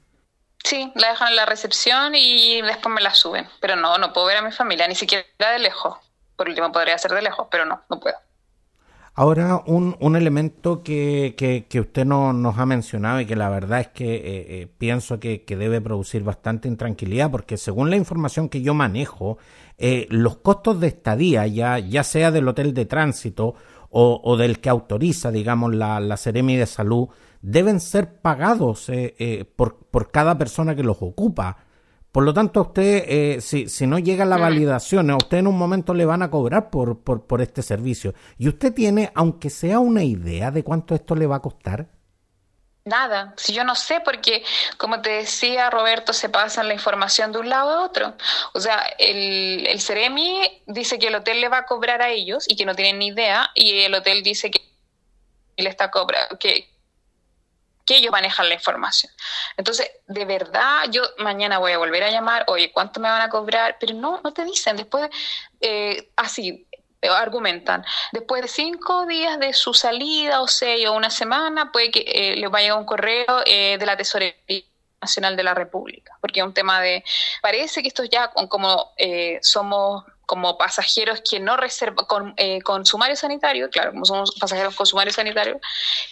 Sí, 0.64 0.92
la 0.94 1.09
dejan 1.09 1.29
en 1.29 1.37
la 1.37 1.46
recepción 1.46 2.14
y 2.14 2.62
después 2.62 2.94
me 2.94 3.01
la 3.01 3.14
suben. 3.14 3.48
Pero 3.61 3.77
no, 3.77 3.98
no 3.98 4.12
puedo 4.12 4.27
ver 4.27 4.38
a 4.38 4.42
mi 4.42 4.53
familia, 4.53 4.87
ni 4.87 4.94
siquiera 4.94 5.25
de 5.38 5.59
lejos. 5.59 5.96
Por 6.37 6.48
último, 6.48 6.70
podría 6.72 6.96
ser 6.98 7.12
de 7.12 7.22
lejos, 7.22 7.48
pero 7.51 7.64
no, 7.64 7.83
no 7.88 8.01
puedo. 8.01 8.16
Ahora, 9.14 9.62
un, 9.66 9.94
un 10.01 10.16
elemento 10.16 10.83
que, 10.83 11.35
que, 11.68 11.81
usted 11.81 12.07
no, 12.07 12.33
nos 12.33 12.57
ha 12.57 12.64
mencionado 12.64 13.20
y 13.20 13.27
que 13.27 13.37
la 13.37 13.51
verdad 13.51 13.81
es 13.81 13.88
que 13.88 14.14
eh, 14.14 14.22
eh, 14.62 14.68
pienso 14.79 15.20
que, 15.20 15.44
debe 15.46 15.83
producir 15.83 16.22
bastante 16.22 16.66
intranquilidad, 16.66 17.31
porque 17.31 17.59
según 17.59 17.90
la 17.90 17.96
información 17.96 18.48
que 18.48 18.62
yo 18.62 18.72
manejo, 18.72 19.37
eh, 19.77 20.07
los 20.09 20.37
costos 20.37 20.81
de 20.81 20.87
estadía, 20.87 21.46
ya, 21.46 21.79
ya 21.79 22.05
sea 22.05 22.31
del 22.31 22.48
hotel 22.48 22.72
de 22.72 22.87
tránsito 22.87 23.55
o, 23.90 24.18
o 24.25 24.37
del 24.38 24.61
que 24.61 24.70
autoriza, 24.70 25.31
digamos, 25.31 25.75
la, 25.75 26.01
la 26.01 26.16
Seremi 26.16 26.57
de 26.57 26.64
Salud, 26.64 27.09
deben 27.43 27.81
ser 27.81 28.21
pagados 28.21 28.91
por, 29.57 29.77
por 29.87 30.11
cada 30.11 30.39
persona 30.39 30.75
que 30.75 30.83
los 30.83 30.99
ocupa. 31.01 31.59
Por 32.13 32.25
lo 32.25 32.35
tanto, 32.35 32.61
a 32.61 32.65
usted, 32.65 33.05
eh, 33.09 33.41
si, 33.41 33.71
si, 33.71 33.87
no 33.87 33.99
llega 33.99 34.27
la 34.27 34.37
validación, 34.37 35.11
a 35.11 35.17
usted 35.17 35.39
en 35.39 35.47
un 35.47 35.57
momento 35.57 35.95
le 35.95 36.05
van 36.05 36.21
a 36.21 36.31
cobrar 36.31 36.69
por, 36.69 37.03
por, 37.03 37.27
por, 37.27 37.41
este 37.41 37.63
servicio. 37.63 38.13
¿Y 38.37 38.49
usted 38.49 38.75
tiene, 38.75 39.11
aunque 39.15 39.49
sea 39.49 39.79
una 39.79 40.05
idea 40.05 40.51
de 40.51 40.63
cuánto 40.63 40.95
esto 40.95 41.15
le 41.15 41.27
va 41.27 41.37
a 41.37 41.41
costar? 41.41 41.89
Nada, 42.85 43.33
si 43.39 43.55
yo 43.55 43.65
no 43.65 43.75
sé, 43.75 44.01
porque 44.01 44.45
como 44.77 45.01
te 45.01 45.09
decía 45.09 45.71
Roberto, 45.71 46.13
se 46.13 46.29
pasa 46.29 46.63
la 46.63 46.75
información 46.75 47.33
de 47.33 47.39
un 47.39 47.49
lado 47.49 47.71
a 47.71 47.85
otro. 47.85 48.15
O 48.53 48.61
sea, 48.61 48.83
el, 48.99 49.67
el 49.67 49.81
Ceremi 49.81 50.63
dice 50.67 50.99
que 50.99 51.07
el 51.07 51.15
hotel 51.15 51.41
le 51.41 51.49
va 51.49 51.59
a 51.59 51.65
cobrar 51.65 52.03
a 52.03 52.11
ellos 52.11 52.45
y 52.47 52.57
que 52.57 52.67
no 52.67 52.75
tienen 52.75 52.99
ni 52.99 53.07
idea, 53.07 53.51
y 53.55 53.81
el 53.81 53.95
hotel 53.95 54.23
dice 54.23 54.51
que 54.51 54.61
le 55.57 55.71
está 55.71 55.91
cobrando, 55.91 56.39
que, 56.39 56.72
que 57.85 57.97
ellos 57.97 58.12
manejan 58.12 58.49
la 58.49 58.55
información. 58.55 59.12
Entonces, 59.57 59.90
de 60.07 60.25
verdad, 60.25 60.85
yo 60.90 61.03
mañana 61.18 61.59
voy 61.59 61.73
a 61.73 61.79
volver 61.79 62.05
a 62.05 62.11
llamar, 62.11 62.45
oye, 62.47 62.73
¿cuánto 62.73 63.01
me 63.01 63.09
van 63.09 63.23
a 63.23 63.29
cobrar? 63.29 63.77
Pero 63.81 63.95
no, 63.95 64.21
no 64.23 64.33
te 64.33 64.45
dicen, 64.45 64.77
después, 64.77 65.09
eh, 65.61 66.11
así, 66.16 66.66
argumentan, 67.11 67.85
después 68.12 68.42
de 68.42 68.49
cinco 68.49 69.07
días 69.07 69.38
de 69.38 69.53
su 69.53 69.75
salida, 69.75 70.40
o 70.40 70.49
seis 70.49 70.87
o 70.87 70.92
una 70.92 71.11
semana, 71.11 71.73
puede 71.73 71.90
que 71.90 72.05
eh, 72.07 72.37
les 72.37 72.51
vaya 72.51 72.77
un 72.77 72.85
correo 72.85 73.42
eh, 73.45 73.77
de 73.79 73.87
la 73.87 73.97
Tesorería 73.97 74.64
Nacional 75.01 75.37
de 75.37 75.42
la 75.42 75.55
República, 75.55 76.16
porque 76.21 76.40
es 76.40 76.47
un 76.47 76.55
tema 76.55 76.81
de, 76.81 77.03
parece 77.40 77.83
que 77.83 77.88
esto 77.88 78.05
ya 78.05 78.29
como 78.29 78.92
eh, 78.97 79.40
somos 79.42 80.05
como 80.33 80.57
pasajeros 80.57 81.21
que 81.31 81.38
no 81.38 81.59
reservan 81.59 82.07
con, 82.07 82.33
eh, 82.38 82.62
con 82.62 82.87
sumario 82.87 83.14
sanitario, 83.16 83.68
claro, 83.68 83.90
como 83.90 84.07
somos 84.07 84.35
pasajeros 84.40 84.75
con 84.75 84.87
sumario 84.87 85.12
sanitario, 85.12 85.61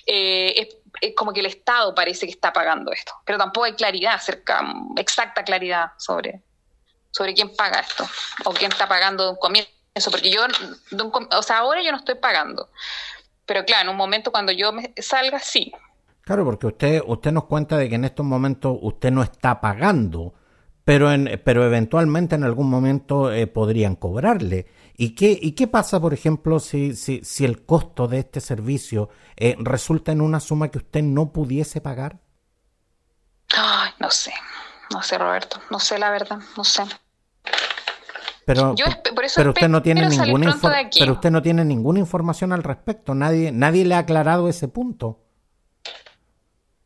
eh, 0.04 0.68
es, 1.00 1.14
como 1.16 1.32
que 1.32 1.40
el 1.40 1.46
Estado 1.46 1.94
parece 1.94 2.26
que 2.26 2.32
está 2.32 2.52
pagando 2.52 2.92
esto, 2.92 3.14
pero 3.24 3.38
tampoco 3.38 3.64
hay 3.64 3.72
claridad, 3.72 4.16
acerca, 4.16 4.62
exacta 4.98 5.42
claridad 5.42 5.92
sobre, 5.96 6.42
sobre 7.10 7.32
quién 7.32 7.56
paga 7.56 7.80
esto 7.80 8.06
o 8.44 8.52
quién 8.52 8.70
está 8.70 8.86
pagando 8.86 9.24
de 9.24 9.30
un 9.30 9.36
comienzo, 9.36 10.10
porque 10.10 10.30
yo, 10.30 10.42
o 11.30 11.42
sea, 11.42 11.56
ahora 11.56 11.80
yo 11.82 11.90
no 11.90 11.96
estoy 11.96 12.16
pagando, 12.16 12.68
pero 13.46 13.64
claro, 13.64 13.84
en 13.84 13.88
un 13.88 13.96
momento 13.96 14.30
cuando 14.30 14.52
yo 14.52 14.70
me 14.70 14.92
salga, 14.98 15.38
sí. 15.38 15.72
Claro, 16.20 16.44
porque 16.44 16.66
usted, 16.66 17.02
usted 17.06 17.32
nos 17.32 17.44
cuenta 17.44 17.78
de 17.78 17.88
que 17.88 17.94
en 17.94 18.04
estos 18.04 18.26
momentos 18.26 18.76
usted 18.82 19.10
no 19.12 19.22
está 19.22 19.62
pagando 19.62 20.34
pero, 20.90 21.12
en, 21.12 21.40
pero 21.44 21.64
eventualmente 21.64 22.34
en 22.34 22.42
algún 22.42 22.68
momento 22.68 23.32
eh, 23.32 23.46
podrían 23.46 23.94
cobrarle. 23.94 24.66
¿Y 24.96 25.14
qué, 25.14 25.38
¿Y 25.40 25.52
qué 25.52 25.68
pasa, 25.68 26.00
por 26.00 26.12
ejemplo, 26.12 26.58
si, 26.58 26.96
si, 26.96 27.20
si 27.22 27.44
el 27.44 27.64
costo 27.64 28.08
de 28.08 28.18
este 28.18 28.40
servicio 28.40 29.08
eh, 29.36 29.54
resulta 29.60 30.10
en 30.10 30.20
una 30.20 30.40
suma 30.40 30.66
que 30.66 30.78
usted 30.78 31.04
no 31.04 31.32
pudiese 31.32 31.80
pagar? 31.80 32.18
Ay, 33.56 33.92
no 34.00 34.10
sé, 34.10 34.32
no 34.92 35.00
sé, 35.00 35.16
Roberto, 35.16 35.60
no 35.70 35.78
sé 35.78 35.96
la 35.96 36.10
verdad, 36.10 36.40
no 36.56 36.64
sé. 36.64 36.82
Pero, 38.44 38.74
pero 39.36 39.50
usted 39.50 39.68
no 39.68 39.82
tiene 39.82 40.08
ninguna 40.08 40.58
pero 40.98 41.12
usted 41.12 41.30
no 41.30 41.40
tiene 41.40 41.64
ninguna 41.64 42.00
información 42.00 42.52
al 42.52 42.64
respecto. 42.64 43.14
Nadie, 43.14 43.52
nadie 43.52 43.84
le 43.84 43.94
ha 43.94 43.98
aclarado 43.98 44.48
ese 44.48 44.66
punto. 44.66 45.20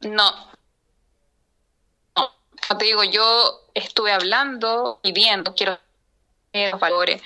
No, 0.03 0.31
como 2.67 2.79
te 2.79 2.85
digo, 2.87 3.05
yo 3.05 3.61
estuve 3.75 4.13
hablando 4.13 5.01
y 5.03 5.13
viendo, 5.13 5.55
quiero 5.55 5.79
los 6.53 6.81
valores, 6.81 7.21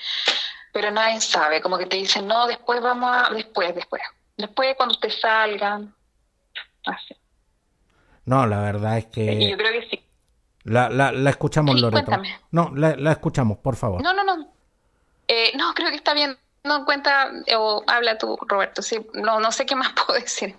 pero 0.73 0.91
nadie 0.91 1.21
sabe, 1.21 1.61
como 1.61 1.77
que 1.77 1.85
te 1.85 1.97
dicen, 1.97 2.27
no, 2.27 2.47
después 2.47 2.81
vamos 2.81 3.09
a, 3.11 3.33
después, 3.33 3.75
después, 3.75 4.01
después 4.37 4.75
cuando 4.75 4.93
usted 4.93 5.09
salga, 5.09 5.81
así. 6.85 7.15
No, 8.25 8.45
la 8.45 8.61
verdad 8.61 8.97
es 8.97 9.05
que... 9.05 9.49
yo 9.49 9.57
creo 9.57 9.71
que 9.71 9.87
sí. 9.89 10.03
La, 10.63 10.89
la, 10.89 11.11
la 11.11 11.29
escuchamos, 11.29 11.79
Loreto. 11.79 12.11
No, 12.51 12.71
la, 12.75 12.95
la, 12.95 13.11
escuchamos, 13.11 13.57
por 13.59 13.75
favor. 13.75 14.01
No, 14.03 14.13
no, 14.13 14.23
no. 14.23 14.51
Eh, 15.27 15.51
no, 15.55 15.73
creo 15.73 15.89
que 15.89 15.95
está 15.95 16.13
bien 16.13 16.37
no 16.63 16.85
cuenta 16.85 17.31
o 17.57 17.83
habla 17.87 18.17
tú, 18.17 18.37
Roberto. 18.47 18.81
Sí, 18.81 18.97
no, 19.13 19.39
no 19.39 19.51
sé 19.51 19.65
qué 19.65 19.75
más 19.75 19.93
puedo 20.07 20.19
decir. 20.19 20.55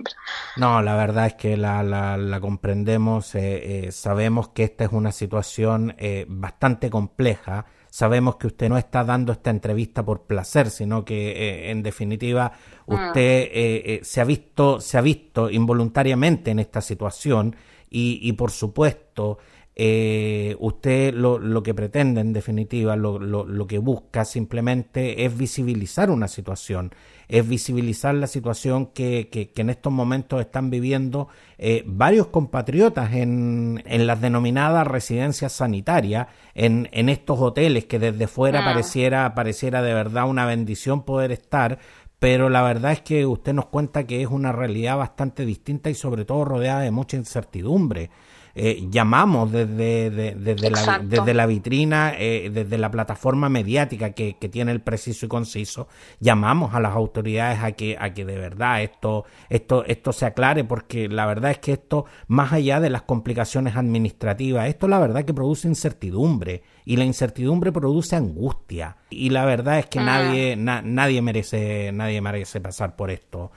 No, 0.56 0.82
la 0.82 0.96
verdad 0.96 1.26
es 1.26 1.34
que 1.34 1.56
la, 1.56 1.82
la, 1.82 2.40
comprendemos. 2.40 3.34
Eh, 3.34 3.86
eh, 3.86 3.92
sabemos 3.92 4.48
que 4.48 4.64
esta 4.64 4.84
es 4.84 4.92
una 4.92 5.12
situación 5.12 5.94
eh, 5.98 6.24
bastante 6.28 6.90
compleja. 6.90 7.66
Sabemos 7.90 8.36
que 8.36 8.46
usted 8.46 8.68
no 8.68 8.78
está 8.78 9.02
dando 9.04 9.32
esta 9.32 9.50
entrevista 9.50 10.04
por 10.04 10.22
placer, 10.22 10.70
sino 10.70 11.04
que 11.04 11.70
en 11.70 11.82
definitiva 11.82 12.52
mm. 12.86 12.94
usted 12.94 14.02
se 14.02 14.20
ha 14.20 14.24
visto 14.24 14.80
se 14.80 14.96
ha 14.96 15.00
visto 15.00 15.50
involuntariamente 15.50 16.52
en 16.52 16.60
esta 16.60 16.82
situación 16.82 17.56
y, 17.90 18.20
y 18.22 18.32
por 18.34 18.52
supuesto 18.52 19.38
eh, 19.76 20.56
usted 20.58 21.14
lo, 21.14 21.38
lo, 21.38 21.62
que 21.62 21.74
pretende, 21.74 22.20
en 22.20 22.32
definitiva, 22.32 22.96
lo, 22.96 23.18
lo, 23.18 23.66
que 23.66 23.78
busca 23.78 24.24
simplemente 24.24 25.24
es 25.24 25.36
visibilizar 25.36 26.10
una 26.10 26.28
situación, 26.28 26.92
es 27.28 27.48
visibilizar 27.48 28.14
la 28.14 28.26
situación 28.26 28.86
que, 28.86 29.28
que, 29.30 29.52
en 29.56 29.70
estos 29.70 29.92
momentos 29.92 30.40
están 30.40 30.70
viviendo 30.70 31.28
eh, 31.56 31.84
varios 31.86 32.26
compatriotas 32.26 33.14
en, 33.14 33.82
en, 33.86 34.06
las 34.06 34.20
denominadas 34.20 34.86
residencias 34.86 35.52
sanitarias, 35.52 36.26
en, 36.54 36.88
en 36.92 37.08
estos 37.08 37.38
hoteles 37.40 37.86
que 37.86 37.98
desde 38.00 38.26
fuera 38.26 38.60
ah. 38.60 38.64
pareciera, 38.64 39.34
pareciera 39.34 39.82
de 39.82 39.94
verdad 39.94 40.28
una 40.28 40.46
bendición 40.46 41.04
poder 41.04 41.30
estar, 41.30 41.78
pero 42.18 42.50
la 42.50 42.62
verdad 42.62 42.92
es 42.92 43.00
que 43.00 43.24
usted 43.24 43.54
nos 43.54 43.66
cuenta 43.66 44.06
que 44.06 44.20
es 44.20 44.28
una 44.28 44.52
realidad 44.52 44.98
bastante 44.98 45.46
distinta 45.46 45.88
y 45.88 45.94
sobre 45.94 46.26
todo 46.26 46.44
rodeada 46.44 46.80
de 46.80 46.90
mucha 46.90 47.16
incertidumbre. 47.16 48.10
Eh, 48.54 48.86
llamamos 48.90 49.52
desde, 49.52 50.10
desde, 50.10 50.70
la, 50.70 51.00
desde 51.02 51.34
la 51.34 51.46
vitrina, 51.46 52.14
eh, 52.18 52.50
desde 52.52 52.78
la 52.78 52.90
plataforma 52.90 53.48
mediática 53.48 54.10
que, 54.10 54.36
que, 54.38 54.48
tiene 54.48 54.72
el 54.72 54.80
preciso 54.80 55.26
y 55.26 55.28
conciso, 55.28 55.88
llamamos 56.18 56.74
a 56.74 56.80
las 56.80 56.94
autoridades 56.94 57.62
a 57.62 57.72
que, 57.72 57.96
a 57.98 58.12
que 58.12 58.24
de 58.24 58.36
verdad 58.36 58.82
esto, 58.82 59.24
esto, 59.48 59.84
esto 59.84 60.12
se 60.12 60.26
aclare, 60.26 60.64
porque 60.64 61.08
la 61.08 61.26
verdad 61.26 61.52
es 61.52 61.58
que 61.58 61.72
esto, 61.72 62.06
más 62.26 62.52
allá 62.52 62.80
de 62.80 62.90
las 62.90 63.02
complicaciones 63.02 63.76
administrativas, 63.76 64.68
esto 64.68 64.88
la 64.88 64.98
verdad 64.98 65.24
que 65.24 65.34
produce 65.34 65.68
incertidumbre 65.68 66.62
y 66.84 66.96
la 66.96 67.04
incertidumbre 67.04 67.70
produce 67.70 68.16
angustia 68.16 68.96
y 69.10 69.30
la 69.30 69.44
verdad 69.44 69.78
es 69.78 69.86
que 69.86 70.00
mm. 70.00 70.04
nadie, 70.04 70.56
nadie 70.56 71.22
merece, 71.22 71.92
nadie 71.92 72.20
merece 72.20 72.60
pasar 72.60 72.96
por 72.96 73.10
esto. 73.10 73.50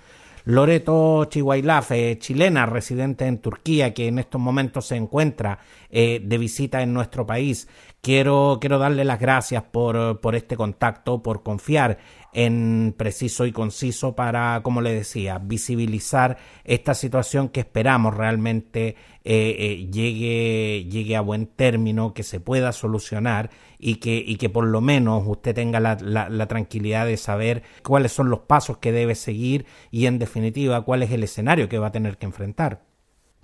Loreto 0.45 1.25
Chihuailaf, 1.25 1.91
chilena 2.19 2.65
residente 2.65 3.25
en 3.25 3.37
Turquía, 3.37 3.93
que 3.93 4.07
en 4.07 4.19
estos 4.19 4.41
momentos 4.41 4.87
se 4.87 4.97
encuentra 4.97 5.59
eh, 5.89 6.21
de 6.23 6.37
visita 6.37 6.81
en 6.81 6.93
nuestro 6.93 7.25
país. 7.25 7.69
Quiero, 8.01 8.57
quiero 8.59 8.77
darle 8.77 9.05
las 9.05 9.19
gracias 9.19 9.63
por, 9.63 10.19
por 10.19 10.35
este 10.35 10.57
contacto, 10.57 11.23
por 11.23 11.43
confiar 11.43 11.99
en 12.33 12.93
preciso 12.97 13.45
y 13.45 13.51
conciso 13.51 14.15
para, 14.15 14.61
como 14.63 14.81
le 14.81 14.93
decía, 14.93 15.39
visibilizar 15.39 16.37
esta 16.63 16.93
situación 16.93 17.49
que 17.49 17.61
esperamos 17.61 18.15
realmente 18.15 18.95
eh, 19.25 19.55
eh, 19.57 19.87
llegue, 19.91 20.85
llegue 20.89 21.15
a 21.15 21.21
buen 21.21 21.47
término, 21.47 22.13
que 22.13 22.23
se 22.23 22.39
pueda 22.39 22.73
solucionar 22.73 23.49
y 23.79 23.95
que, 23.95 24.15
y 24.15 24.35
que 24.35 24.49
por 24.49 24.65
lo 24.65 24.81
menos 24.81 25.23
usted 25.25 25.55
tenga 25.55 25.79
la, 25.79 25.95
la, 25.95 26.47
tranquilidad 26.47 27.05
de 27.05 27.17
saber 27.17 27.63
cuáles 27.83 28.11
son 28.11 28.29
los 28.29 28.39
pasos 28.39 28.77
que 28.79 28.91
debe 28.91 29.15
seguir 29.15 29.65
y 29.91 30.07
en 30.07 30.19
definitiva 30.19 30.81
cuál 30.81 31.03
es 31.03 31.11
el 31.11 31.23
escenario 31.23 31.69
que 31.69 31.79
va 31.79 31.87
a 31.87 31.91
tener 31.91 32.17
que 32.17 32.25
enfrentar. 32.25 32.81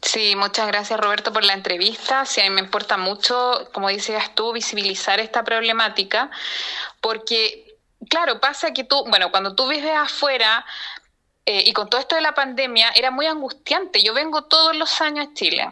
Sí, 0.02 0.36
muchas 0.36 0.68
gracias 0.68 1.00
Roberto 1.00 1.34
por 1.34 1.44
la 1.44 1.54
entrevista. 1.54 2.26
Sí, 2.26 2.42
a 2.42 2.46
mí 2.46 2.50
me 2.52 2.62
importa 2.62 2.98
mucho, 2.98 3.70
como 3.74 3.90
decías 3.90 4.34
tú, 4.34 4.54
visibilizar 4.54 5.20
esta 5.20 5.44
problemática, 5.44 6.32
porque, 7.02 7.69
claro, 8.08 8.40
pasa 8.40 8.72
que 8.74 8.84
tú, 8.84 9.04
bueno, 9.08 9.32
cuando 9.32 9.56
tú 9.56 9.68
vives 9.68 9.96
afuera 9.96 10.66
eh, 11.46 11.64
y 11.66 11.74
con 11.74 11.90
todo 11.90 12.00
esto 12.00 12.16
de 12.16 12.22
la 12.22 12.34
pandemia, 12.34 12.92
era 12.96 13.12
muy 13.12 13.26
angustiante. 13.26 14.02
Yo 14.02 14.14
vengo 14.14 14.44
todos 14.44 14.76
los 14.76 15.02
años 15.02 15.28
a 15.28 15.34
Chile 15.34 15.72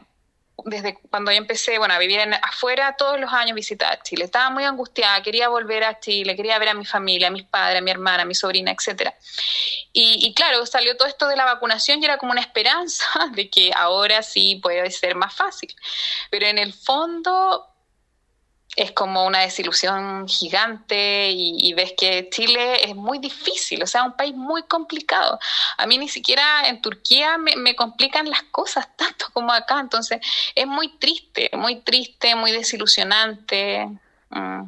desde 0.66 0.96
cuando 1.10 1.32
yo 1.32 1.38
empecé, 1.38 1.78
bueno, 1.78 1.94
a 1.94 2.00
vivir 2.00 2.20
afuera, 2.42 2.96
todos 2.98 3.20
los 3.20 3.32
años 3.32 3.56
visitaba 3.56 4.02
Chile. 4.02 4.26
Estaba 4.26 4.50
muy 4.50 4.64
angustiada, 4.64 5.22
quería 5.22 5.50
volver 5.50 5.84
a 5.84 6.00
Chile, 6.00 6.36
quería 6.36 6.58
ver 6.60 6.70
a 6.70 6.74
mi 6.74 6.86
familia, 6.86 7.28
a 7.28 7.32
mis 7.32 7.44
padres, 7.44 7.80
a 7.80 7.82
mi 7.82 7.92
hermana, 7.92 8.24
a 8.24 8.26
mi 8.26 8.36
sobrina, 8.36 8.72
etcétera. 8.72 9.16
Y, 9.94 10.28
y, 10.28 10.34
claro, 10.34 10.66
salió 10.66 10.98
todo 10.98 11.08
esto 11.08 11.28
de 11.28 11.36
la 11.36 11.46
vacunación 11.46 12.02
y 12.02 12.06
era 12.06 12.18
como 12.18 12.32
una 12.32 12.42
esperanza 12.42 13.06
de 13.32 13.50
que 13.50 13.72
ahora 13.76 14.24
sí 14.24 14.60
puede 14.62 14.90
ser 14.92 15.16
más 15.16 15.34
fácil. 15.34 15.74
Pero 16.30 16.48
en 16.48 16.58
el 16.58 16.74
fondo 16.74 17.66
es 18.78 18.92
como 18.92 19.26
una 19.26 19.40
desilusión 19.40 20.28
gigante 20.28 21.32
y, 21.32 21.74
ves 21.74 21.94
que 21.98 22.30
Chile 22.30 22.88
es 22.88 22.96
muy 22.96 23.18
difícil, 23.18 23.82
o 23.82 23.88
sea, 23.88 24.04
un 24.04 24.16
país 24.16 24.36
muy 24.36 24.64
complicado. 24.64 25.40
A 25.80 25.88
mí 25.88 25.98
ni 25.98 26.08
siquiera 26.08 26.70
en 26.70 26.80
Turquía 26.80 27.40
me, 27.40 27.76
complican 27.76 28.30
las 28.30 28.44
cosas 28.44 28.88
tanto 28.96 29.26
como 29.34 29.52
acá, 29.52 29.80
entonces 29.80 30.20
es 30.56 30.68
muy 30.68 30.96
triste, 31.00 31.50
muy 31.58 31.82
triste, 31.82 32.36
muy 32.36 32.52
desilusionante. 32.52 33.90
Mm. 34.30 34.62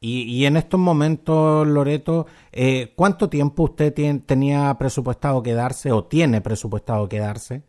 Y, 0.00 0.22
y, 0.22 0.46
en 0.46 0.56
estos 0.56 0.80
momentos, 0.80 1.66
Loreto, 1.66 2.26
eh, 2.52 2.94
¿cuánto 2.96 3.28
tiempo 3.28 3.64
usted 3.64 3.92
tenía 4.24 4.74
presupuestado 4.78 5.42
quedarse 5.42 5.92
o 5.92 6.04
tiene 6.04 6.40
presupuestado 6.40 7.08
quedarse? 7.08 7.62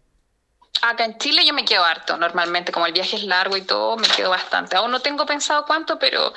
Acá 0.89 1.05
en 1.05 1.17
Chile 1.17 1.45
yo 1.45 1.53
me 1.53 1.65
quedo 1.65 1.83
harto, 1.83 2.17
normalmente, 2.17 2.71
como 2.71 2.85
el 2.85 2.93
viaje 2.93 3.17
es 3.17 3.23
largo 3.23 3.57
y 3.57 3.61
todo, 3.61 3.97
me 3.97 4.07
quedo 4.07 4.29
bastante. 4.29 4.77
Aún 4.77 4.91
no 4.91 5.01
tengo 5.01 5.25
pensado 5.25 5.65
cuánto, 5.65 5.99
pero 5.99 6.33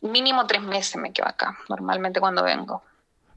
mínimo 0.00 0.46
tres 0.46 0.62
meses 0.62 0.96
me 0.96 1.12
quedo 1.12 1.28
acá, 1.28 1.56
normalmente 1.68 2.20
cuando 2.20 2.42
vengo. 2.42 2.82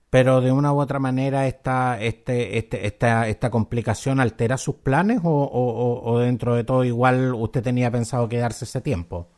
Pero 0.10 0.42
de 0.42 0.52
una 0.52 0.74
u 0.74 0.82
otra 0.82 1.00
manera 1.00 1.48
esta, 1.48 1.98
este, 2.02 2.58
este, 2.58 2.86
esta, 2.86 3.28
esta 3.28 3.50
complicación 3.50 4.20
altera 4.20 4.58
sus 4.58 4.76
planes 4.76 5.22
o, 5.24 6.02
o, 6.04 6.20
dentro 6.20 6.56
de 6.56 6.66
todo 6.66 6.84
igual 6.84 7.34
usted 7.34 7.64
tenía 7.64 7.90
pensado 7.92 8.28
quedarse 8.28 8.66
ese 8.66 8.82
tiempo? 8.82 9.30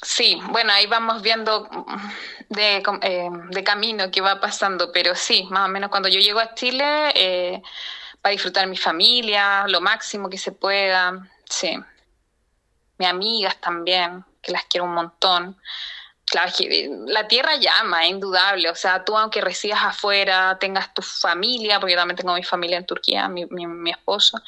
Sí, 0.00 0.40
bueno, 0.50 0.72
ahí 0.72 0.86
vamos 0.86 1.20
viendo 1.20 1.68
de, 2.48 2.82
eh, 3.02 3.30
de 3.50 3.64
camino 3.64 4.10
que 4.10 4.22
va 4.22 4.40
pasando, 4.40 4.90
pero 4.92 5.14
sí, 5.14 5.46
más 5.50 5.68
o 5.68 5.70
menos 5.70 5.90
cuando 5.90 6.08
yo 6.08 6.20
llego 6.20 6.38
a 6.38 6.54
Chile... 6.54 7.12
Eh, 7.14 7.62
para 8.22 8.32
disfrutar 8.32 8.68
mi 8.68 8.76
familia, 8.76 9.66
lo 9.66 9.80
máximo 9.80 10.30
que 10.30 10.38
se 10.38 10.52
pueda, 10.52 11.28
sí. 11.44 11.76
Mis 12.98 13.08
amigas 13.08 13.60
también, 13.60 14.24
que 14.40 14.52
las 14.52 14.64
quiero 14.64 14.84
un 14.84 14.94
montón. 14.94 15.56
Claro, 16.24 16.52
que 16.56 16.88
la 17.06 17.26
tierra 17.26 17.56
llama, 17.56 18.04
es 18.04 18.12
indudable. 18.12 18.70
O 18.70 18.76
sea, 18.76 19.04
tú 19.04 19.18
aunque 19.18 19.40
residas 19.40 19.80
afuera, 19.82 20.56
tengas 20.58 20.94
tu 20.94 21.02
familia, 21.02 21.80
porque 21.80 21.94
yo 21.94 21.98
también 21.98 22.16
tengo 22.16 22.34
mi 22.34 22.44
familia 22.44 22.78
en 22.78 22.86
Turquía, 22.86 23.28
mi, 23.28 23.44
mi, 23.46 23.90
esposo, 23.90 24.40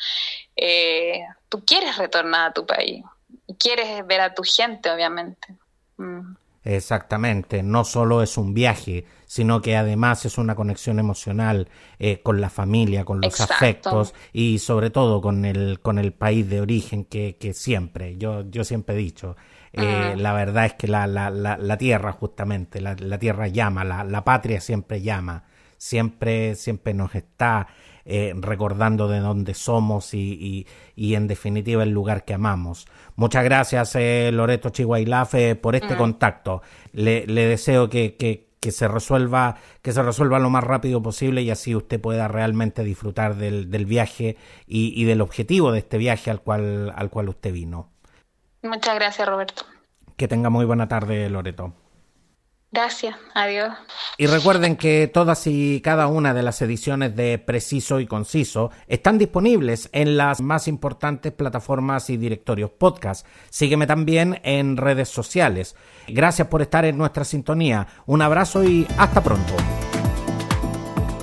eh, 0.54 1.24
tú 1.48 1.64
quieres 1.64 1.96
retornar 1.98 2.50
a 2.50 2.52
tu 2.52 2.64
país 2.64 3.04
y 3.46 3.54
quieres 3.54 4.06
ver 4.06 4.20
a 4.20 4.34
tu 4.34 4.44
gente, 4.44 4.88
obviamente. 4.88 5.48
Mm. 5.96 6.36
Exactamente, 6.64 7.62
no 7.62 7.84
solo 7.84 8.22
es 8.22 8.38
un 8.38 8.54
viaje, 8.54 9.04
sino 9.26 9.60
que 9.60 9.76
además 9.76 10.24
es 10.24 10.38
una 10.38 10.54
conexión 10.54 10.98
emocional 10.98 11.68
eh, 11.98 12.20
con 12.22 12.40
la 12.40 12.50
familia, 12.50 13.04
con 13.04 13.20
los 13.20 13.40
afectos 13.40 14.14
y 14.32 14.58
sobre 14.58 14.90
todo 14.90 15.20
con 15.20 15.44
el, 15.44 15.80
con 15.80 15.98
el 15.98 16.12
país 16.12 16.48
de 16.48 16.60
origen 16.60 17.04
que, 17.04 17.36
que 17.36 17.54
siempre, 17.54 18.16
yo, 18.16 18.48
yo 18.50 18.64
siempre 18.64 18.94
he 18.94 18.98
dicho, 18.98 19.36
eh, 19.76 20.14
la 20.16 20.32
verdad 20.32 20.66
es 20.66 20.74
que 20.74 20.86
la, 20.86 21.06
la, 21.08 21.30
la, 21.30 21.76
tierra 21.76 22.12
justamente, 22.12 22.80
la, 22.80 22.94
tierra 23.18 23.48
llama, 23.48 23.82
la, 23.82 24.24
patria 24.24 24.60
siempre 24.60 25.02
llama, 25.02 25.44
siempre, 25.76 26.54
siempre 26.54 26.94
nos 26.94 27.12
está 27.16 27.66
eh, 28.04 28.34
recordando 28.36 29.08
de 29.08 29.18
dónde 29.18 29.52
somos 29.54 30.14
y, 30.14 30.64
y, 30.94 31.14
en 31.16 31.26
definitiva 31.26 31.82
el 31.82 31.90
lugar 31.90 32.24
que 32.24 32.34
amamos. 32.34 32.86
Muchas 33.16 33.42
gracias, 33.42 33.96
eh, 33.96 34.30
Loreto 34.32 34.70
Chihuailafe, 34.70 35.56
por 35.56 35.74
este 35.74 35.94
mm. 35.94 35.98
contacto. 35.98 36.62
Le, 36.92 37.26
le 37.26 37.48
deseo 37.48 37.90
que, 37.90 38.14
que, 38.14 38.43
que, 38.64 38.72
se 38.72 38.88
resuelva, 38.88 39.56
que 39.82 39.92
se 39.92 40.02
resuelva 40.02 40.38
lo 40.38 40.48
más 40.48 40.64
rápido 40.64 41.02
posible 41.02 41.42
y 41.42 41.50
así 41.50 41.76
usted 41.76 42.00
pueda 42.00 42.28
realmente 42.28 42.82
disfrutar 42.82 43.36
del, 43.36 43.70
del 43.70 43.84
viaje 43.84 44.38
y, 44.66 44.98
y, 44.98 45.04
del 45.04 45.20
objetivo 45.20 45.70
de 45.70 45.80
este 45.80 45.98
viaje 45.98 46.30
al 46.30 46.40
cual, 46.40 46.90
al 46.96 47.10
cual 47.10 47.28
usted 47.28 47.52
vino. 47.52 47.90
Muchas 48.62 48.94
gracias, 48.94 49.28
Roberto. 49.28 49.64
Que 50.16 50.28
tenga 50.28 50.48
muy 50.48 50.64
buena 50.64 50.88
tarde, 50.88 51.28
Loreto. 51.28 51.74
Gracias, 52.74 53.14
adiós. 53.34 53.72
Y 54.18 54.26
recuerden 54.26 54.74
que 54.76 55.06
todas 55.06 55.46
y 55.46 55.80
cada 55.80 56.08
una 56.08 56.34
de 56.34 56.42
las 56.42 56.60
ediciones 56.60 57.14
de 57.14 57.38
Preciso 57.38 58.00
y 58.00 58.06
Conciso 58.08 58.72
están 58.88 59.16
disponibles 59.16 59.88
en 59.92 60.16
las 60.16 60.40
más 60.40 60.66
importantes 60.66 61.32
plataformas 61.32 62.10
y 62.10 62.16
directorios 62.16 62.72
podcast. 62.72 63.28
Sígueme 63.48 63.86
también 63.86 64.40
en 64.42 64.76
redes 64.76 65.08
sociales. 65.08 65.76
Gracias 66.08 66.48
por 66.48 66.62
estar 66.62 66.84
en 66.84 66.98
nuestra 66.98 67.22
sintonía. 67.22 67.86
Un 68.06 68.22
abrazo 68.22 68.64
y 68.64 68.88
hasta 68.98 69.22
pronto. 69.22 69.54